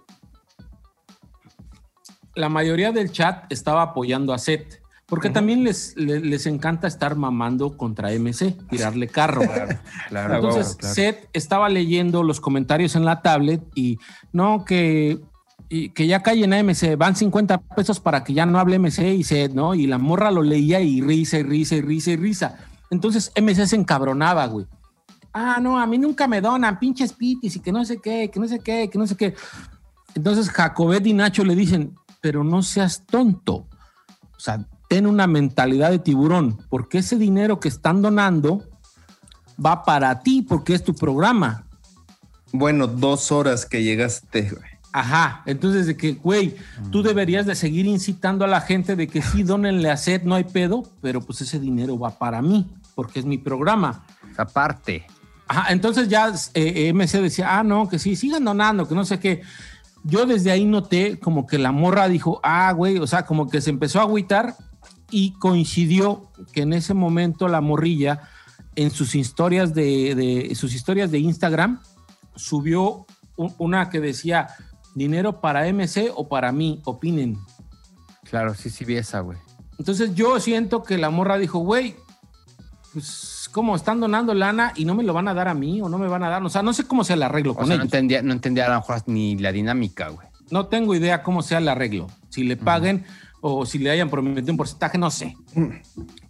[2.34, 4.79] la mayoría del chat estaba apoyando a Seth,
[5.10, 9.42] porque también les, le- les, encanta estar mamando contra MC, tirarle carro.
[10.08, 10.94] Claro, Entonces claro.
[10.94, 13.98] Seth estaba leyendo los comentarios en la tablet y
[14.32, 15.20] no que
[15.68, 19.14] y que ya callen a MC, van 50 pesos para que ya no hable MC
[19.14, 19.74] y Seth, ¿no?
[19.74, 22.56] Y la morra lo leía y risa y risa y risa y risa.
[22.90, 24.66] Entonces MC se encabronaba, güey.
[25.32, 28.40] Ah, no, a mí nunca me donan, pinches pitis y que no sé qué, que
[28.40, 29.34] no sé qué, que no sé qué.
[30.14, 33.68] Entonces Jacobet y Nacho le dicen, pero no seas tonto.
[34.36, 38.64] O sea, ten una mentalidad de tiburón, porque ese dinero que están donando
[39.64, 41.64] va para ti, porque es tu programa.
[42.52, 44.70] Bueno, dos horas que llegaste, güey.
[44.92, 46.56] Ajá, entonces de que, güey,
[46.90, 50.34] tú deberías de seguir incitando a la gente de que sí, donenle a Seth, no
[50.34, 54.04] hay pedo, pero pues ese dinero va para mí, porque es mi programa.
[54.36, 55.06] Aparte.
[55.46, 59.20] Ajá, entonces ya eh, MC decía, ah, no, que sí, sigan donando, que no sé
[59.20, 59.42] qué.
[60.02, 63.60] Yo desde ahí noté como que la morra dijo, ah, güey, o sea, como que
[63.60, 64.56] se empezó a agüitar
[65.10, 68.20] y coincidió que en ese momento la morrilla
[68.76, 71.80] en sus historias de, de- sus historias de Instagram
[72.36, 73.06] subió
[73.36, 74.48] un- una que decía
[74.94, 77.38] dinero para MC o para mí, opinen.
[78.24, 79.38] Claro, sí, sí vi esa, güey.
[79.78, 81.96] Entonces yo siento que la morra dijo, güey,
[82.92, 85.88] pues como están donando lana y no me lo van a dar a mí o
[85.88, 87.66] no me van a dar, o sea, no sé cómo sea el arreglo O con
[87.66, 90.26] sea, no entendía, no entendía a lo mejor ni la dinámica, güey.
[90.50, 92.08] No tengo idea cómo sea el arreglo.
[92.28, 93.04] Si le paguen
[93.40, 95.36] o si le hayan prometido un porcentaje, no sé.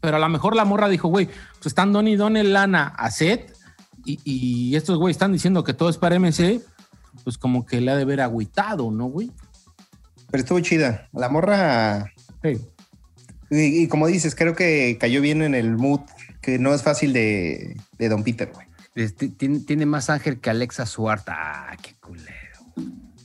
[0.01, 3.11] Pero a lo mejor la morra dijo, güey, pues están don y don lana a
[3.11, 3.53] Seth
[4.05, 6.61] y, y estos güey están diciendo que todo es para MC.
[7.25, 9.31] pues como que le ha de ver agüitado, ¿no, güey?
[10.31, 11.09] Pero estuvo chida.
[11.13, 12.13] La morra.
[12.43, 12.61] Sí.
[13.51, 16.01] Y, y como dices, creo que cayó bien en el mood,
[16.41, 18.67] que no es fácil de, de Don Peter, güey.
[18.95, 21.35] Este, tiene, tiene más ángel que Alexa Suarta.
[21.37, 22.31] Ah, qué culero.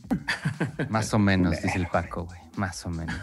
[0.89, 2.39] más o menos, dice el Paco, güey.
[2.55, 3.17] Más o menos.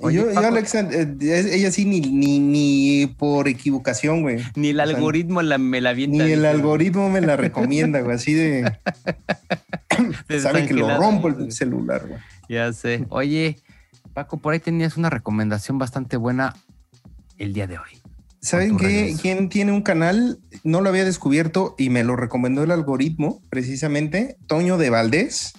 [0.00, 4.38] Oye, yo, yo, Alexa, eh, ella sí, ni, ni, ni por equivocación, güey.
[4.54, 8.16] Ni el o sea, algoritmo la, me la Ni el algoritmo me la recomienda, güey.
[8.16, 8.72] Así de.
[10.40, 12.20] Sabe que lo rompo el celular, güey.
[12.48, 13.06] Ya sé.
[13.08, 13.58] Oye,
[14.14, 16.54] Paco, por ahí tenías una recomendación bastante buena
[17.38, 18.00] el día de hoy.
[18.40, 19.16] ¿Saben qué?
[19.20, 20.38] ¿Quién tiene un canal?
[20.62, 24.36] No lo había descubierto y me lo recomendó el algoritmo, precisamente.
[24.46, 25.54] Toño de Valdés.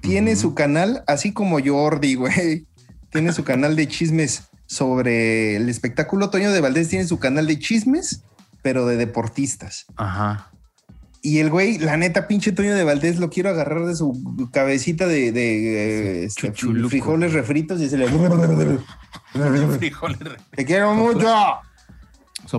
[0.00, 2.66] Tiene su canal, así como Jordi, güey.
[3.10, 6.30] Tiene su canal de chismes sobre el espectáculo.
[6.30, 8.22] Toño de Valdés tiene su canal de chismes,
[8.62, 9.86] pero de deportistas.
[9.96, 10.50] Ajá.
[11.22, 15.06] Y el güey, la neta, pinche Toño de Valdés, lo quiero agarrar de su cabecita
[15.06, 18.08] de, de, eh, este, frijoles refritos y se le...
[19.78, 20.18] Frijoles.
[20.56, 21.28] Te quiero mucho.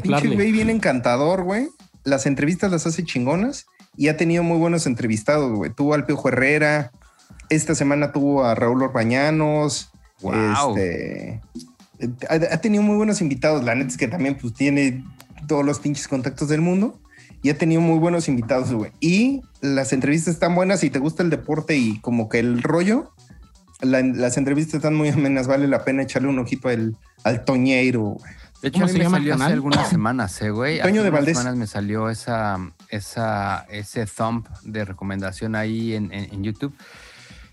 [0.04, 1.70] Pinche güey bien encantador, güey.
[2.04, 3.66] Las entrevistas las hace chingonas
[3.98, 5.72] y ha tenido muy buenos entrevistados, güey.
[5.74, 6.92] Tuvo al Piojo Herrera.
[7.50, 9.91] Esta semana tuvo a Raúl Orbañanos.
[10.22, 10.76] Wow.
[10.78, 11.42] Este,
[12.30, 13.64] ha, ha tenido muy buenos invitados.
[13.64, 15.04] La neta es que también pues tiene
[15.48, 17.00] todos los pinches contactos del mundo
[17.44, 18.92] y ha tenido muy buenos invitados, güey.
[19.00, 23.12] Y las entrevistas están buenas si te gusta el deporte y como que el rollo.
[23.82, 28.02] la- las entrevistas están muy amenas, vale la pena echarle un ojito al, al Toñeiro,
[28.02, 28.32] güey.
[28.62, 30.80] De hecho, ¿Cómo a mí me salió hace algunas semanas, eh, güey.
[30.80, 31.36] Hace Toño de unas Valdés.
[31.40, 32.60] semanas me salió esa,
[32.90, 36.76] esa, ese thumb de recomendación ahí en, en- en YouTube.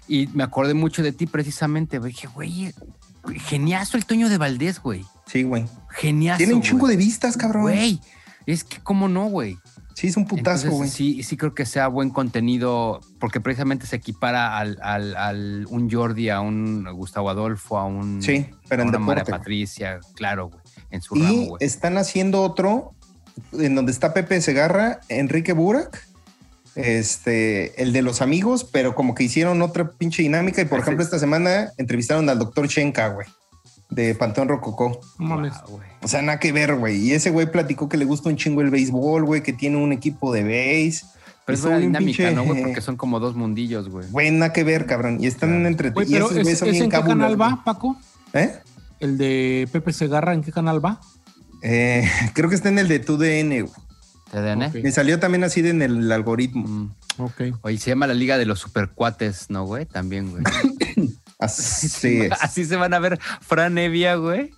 [0.08, 2.12] Y me acordé mucho de ti precisamente, güey.
[2.12, 2.72] Dije, güey,
[3.46, 5.04] geniazo el Toño de Valdés, güey.
[5.26, 5.66] Sí, güey.
[5.90, 6.38] Geniazo.
[6.38, 6.96] Tiene un chingo güey.
[6.96, 7.62] de vistas, cabrón.
[7.62, 8.00] Güey,
[8.46, 9.58] es que cómo no, güey.
[9.94, 10.88] Sí, es un putazo, güey.
[10.88, 15.90] sí, sí creo que sea buen contenido, porque precisamente se equipara al, al, al- un
[15.90, 19.24] Jordi, a un Gustavo Adolfo, a un Sí, pero a en una María.
[19.24, 21.64] Patricia, claro, güey, en su ramo, Y güey.
[21.66, 22.94] están haciendo otro
[23.52, 26.07] en donde está Pepe Segarra, Enrique Burak,
[26.78, 30.62] este, el de los amigos, pero como que hicieron otra pinche dinámica.
[30.62, 33.26] Y por Ese- ejemplo, esta semana entrevistaron al doctor Chenka, güey,
[33.90, 35.00] de Panteón Rococó.
[35.18, 35.88] Guau, güey.
[36.02, 36.96] O sea, nada que ver, güey.
[36.98, 39.92] Y ese güey platicó que le gusta un chingo el béisbol, güey, que tiene un
[39.92, 41.06] equipo de béis.
[41.44, 42.62] Pero es bien dinámica, pinche- ¿no, güey?
[42.64, 44.06] Porque son como dos mundillos, güey.
[44.10, 45.18] Güey, nada que ver, cabrón.
[45.20, 45.66] Y están Claro.
[45.68, 47.96] entre Güey, y pero esos ¿es, es bien en qué canal va, Paco?
[48.34, 48.52] ¿Eh?
[49.00, 51.00] El de Pepe Segarra, ¿en qué canal va?
[51.62, 53.87] Eh, creo que está en el de TUDN, güey.
[54.32, 56.66] Me salió también así de en el algoritmo.
[56.66, 56.94] Mm.
[57.18, 57.42] Ok.
[57.62, 59.86] Oye, se llama la Liga de los Supercuates, ¿no, güey?
[59.86, 60.42] También, güey.
[61.38, 62.32] Así es.
[62.40, 64.50] Así se van a ver Fran Evia, güey.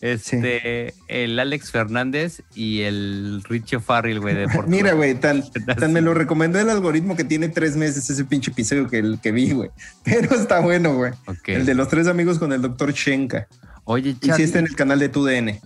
[0.00, 4.68] Este, el Alex Fernández y el Richo Farrell, güey, de Portugal.
[4.68, 5.42] Mira, güey, tan,
[5.78, 9.18] tan me lo recomendó el algoritmo que tiene tres meses ese pinche episodio que, el
[9.22, 9.70] que vi, güey.
[10.04, 11.12] Pero está bueno, güey.
[11.26, 11.48] Ok.
[11.48, 13.46] El de los tres amigos con el doctor Shenka.
[13.84, 14.44] Oye, Y sí Charlie.
[14.44, 15.60] está en el canal de TUDN.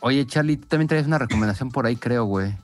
[0.00, 2.54] Oye, Charlie, tú también traes una recomendación por ahí, creo, güey.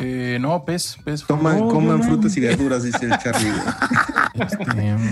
[0.00, 1.24] Eh, no, pez, pez.
[1.24, 2.04] Toman, No, coman no.
[2.04, 3.52] frutas y verduras, dice el Charlie.
[4.34, 4.64] Este,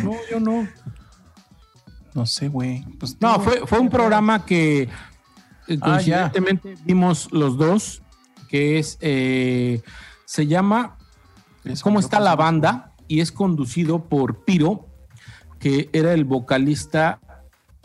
[0.04, 0.66] No, yo no.
[2.14, 2.84] no sé, güey.
[2.98, 4.88] Pues, No, fue, fue un programa que
[5.68, 6.32] eh, Ah, ya.
[6.84, 8.02] vimos los dos,
[8.48, 9.82] que es, eh,
[10.24, 10.96] se llama
[11.64, 12.92] Eso, ¿Cómo está la banda?
[13.08, 14.86] Y es conducido por Piro,
[15.58, 17.20] que era el vocalista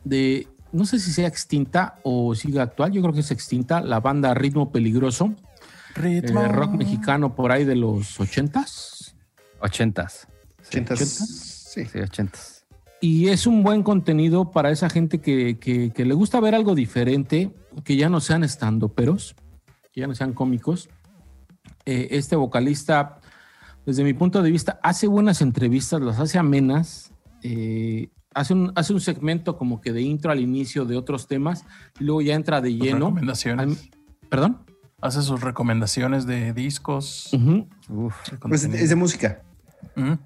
[0.06, 4.00] de, no sé si sea extinta o sigue actual, yo creo que es extinta, la
[4.00, 5.34] banda Ritmo Peligroso,
[5.96, 6.48] eh, Ritmo.
[6.48, 9.16] rock mexicano por ahí de los ochentas.
[9.60, 10.28] Ochentas.
[10.62, 11.00] Sí, Ochentas.
[11.74, 11.86] Sí.
[11.86, 12.66] Sí, ochentas.
[13.02, 16.74] Y es un buen contenido para esa gente que, que- que le gusta ver algo
[16.76, 17.52] diferente,
[17.84, 19.36] que ya no sean estandoperos,
[19.92, 20.90] que ya no sean cómicos.
[21.86, 23.20] Eh, este vocalista,
[23.86, 27.12] desde mi punto de vista, hace buenas entrevistas, las hace amenas,
[27.42, 31.66] eh, hace, un, hace un segmento como que de intro al inicio de otros temas,
[32.00, 33.08] y luego ya entra de lleno.
[33.08, 33.66] recomendaciones.
[33.68, 34.64] Al- ¿Perdón?
[35.04, 37.30] Hace sus recomendaciones de discos.
[37.90, 38.16] Uf.
[38.40, 39.42] Pues es de música.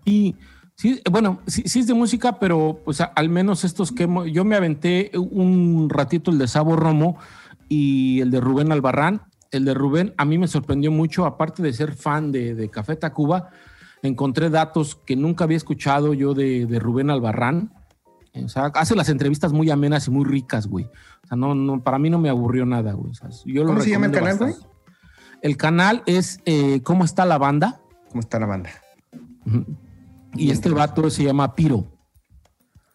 [0.06, 0.36] Y
[0.76, 4.56] sí, bueno, sí, sí es de música, pero pues al menos estos que yo me
[4.56, 7.18] aventé un ratito el de Sabo Romo
[7.68, 9.24] y el de Rubén Albarrán.
[9.50, 12.96] El de Rubén a mí me sorprendió mucho, aparte de ser fan de, de Café
[12.98, 13.50] Tacuba,
[14.04, 17.74] encontré datos que nunca había escuchado yo de, de Rubén Albarrán.
[18.44, 20.86] O sea, hace las entrevistas muy amenas y muy ricas, güey.
[21.24, 23.12] O sea, no, no, para mí no me aburrió nada, güey.
[23.12, 24.68] O sea, yo lo ¿Cómo se llama el canal, bastante.
[25.42, 27.82] El canal es eh, ¿Cómo está la banda?
[28.10, 28.70] ¿Cómo está la banda?
[30.36, 31.86] Y este vato se llama Piro.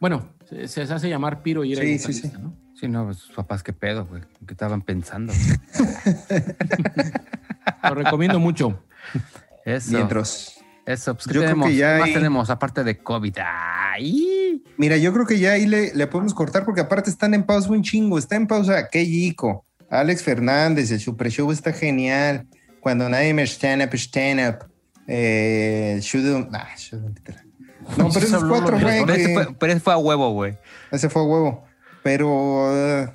[0.01, 2.32] Bueno, se, se hace llamar Piro y era el Sí, sí, sí.
[2.40, 2.62] ¿no?
[2.82, 4.23] Sí, no, pues, sus papás, qué pedo, güey.
[4.44, 5.32] ¿Qué estaban pensando?
[7.85, 8.82] Lo recomiendo mucho.
[9.64, 9.93] Eso.
[9.93, 10.56] Mientras.
[10.86, 11.68] Eso, pues ¿qué Yo creo tenemos?
[11.68, 13.36] que ya ¿Qué más hay- tenemos aparte de COVID?
[13.44, 14.62] ¡Ay!
[14.76, 17.70] Mira, yo creo que ya ahí le, le podemos cortar porque aparte están en pausa
[17.70, 18.18] un chingo.
[18.18, 22.46] Está en pausa Keiko, Alex Fernández, el Super Show está genial.
[22.80, 24.66] Cuando nadie me stand up, stand up.
[25.06, 26.00] Eh,
[26.50, 27.44] nah, shoot literal.
[27.96, 29.00] No, pero esos cuatro, güey.
[29.04, 30.56] Pero ese, fue, pero ese fue a huevo, güey.
[30.90, 31.64] Ese fue a huevo.
[32.02, 33.12] Pero.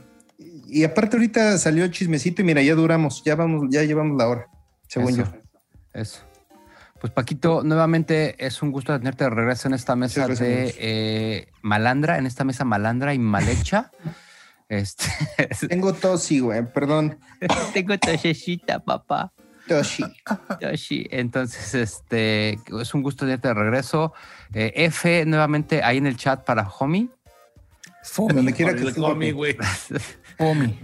[0.68, 4.28] y aparte, ahorita salió el chismecito y mira, ya duramos, ya vamos, ya llevamos la
[4.30, 4.48] hora,
[4.88, 5.24] según Eso.
[5.24, 5.32] yo.
[5.94, 6.22] Eso.
[7.00, 12.18] Pues Paquito, nuevamente es un gusto tenerte de regreso en esta mesa de eh, malandra,
[12.18, 13.92] en esta mesa malandra y mal hecha.
[14.70, 15.08] Este,
[15.70, 17.18] Tengo tosi, güey, perdón.
[17.74, 19.32] tengo tosecita, papá.
[19.66, 20.04] Toshi.
[20.60, 21.08] Toshi.
[21.10, 24.14] Entonces, este es un gusto tenerte de regreso.
[24.54, 27.08] Eh, F, nuevamente ahí en el chat para Homie.
[28.18, 29.32] Donde quiera que el estés, papi.
[29.32, 29.58] güey.
[30.38, 30.78] Omi.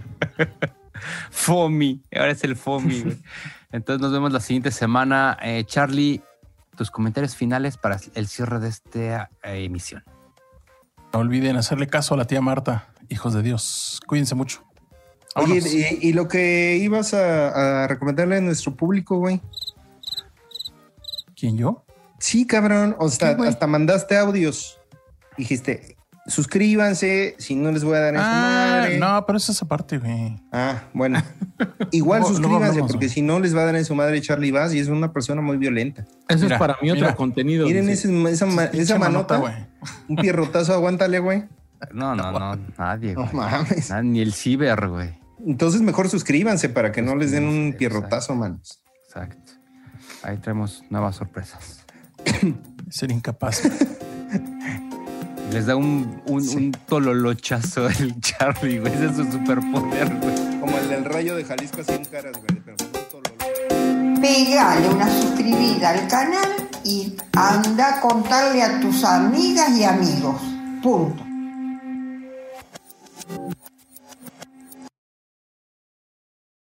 [1.30, 3.00] Fomi, ahora es el Fomi.
[3.02, 3.16] güey.
[3.74, 5.36] Entonces nos vemos la siguiente semana.
[5.42, 6.22] Eh, Charlie,
[6.76, 10.04] tus comentarios finales para el cierre de esta eh, emisión.
[11.12, 14.00] No olviden hacerle caso a la tía Marta, hijos de Dios.
[14.06, 14.62] Cuídense mucho.
[15.34, 15.60] Oye,
[16.00, 19.40] y, y lo que ibas a, a recomendarle a nuestro público, güey.
[21.34, 21.84] ¿Quién yo?
[22.20, 22.94] Sí, cabrón.
[23.00, 24.78] O sea, hasta mandaste audios.
[25.36, 25.96] Dijiste,
[26.26, 28.98] suscríbanse, si no les voy a dar en su Ah, madre.
[28.98, 30.40] no, pero eso es aparte, güey.
[30.52, 31.22] Ah, bueno.
[31.90, 34.74] Igual Luego- suscríbanse, porque si no les va a dar en su madre Charlie Bass
[34.74, 36.04] y es una persona muy violenta.
[36.28, 37.14] Eso Mira, es para mí otro mira.
[37.16, 37.66] contenido.
[37.66, 39.54] Miren ese- esa, esa manota, güey.
[40.08, 41.44] un pierrotazo, aguántale, güey.
[41.92, 43.90] No, no, no, nadie, No mames.
[43.90, 45.18] Nadie, ni el ciber, güey.
[45.46, 48.80] Entonces mejor suscríbanse para que no les den un pierrotazo, manos.
[49.06, 49.52] Exacto.
[50.22, 51.84] Ahí traemos nuevas sorpresas.
[52.88, 53.62] Ser incapaz.
[55.54, 58.92] Les da un, un, un tololochazo el Charlie, güey.
[58.92, 60.58] Ese es su superpoder, güey.
[60.58, 62.60] Como el del rayo de Jalisco así en caras, güey.
[62.64, 62.76] Pero
[63.94, 64.20] un.
[64.20, 66.50] Pegale una suscribida al canal
[66.82, 70.42] y anda a contarle a tus amigas y amigos.
[70.82, 71.22] Punto.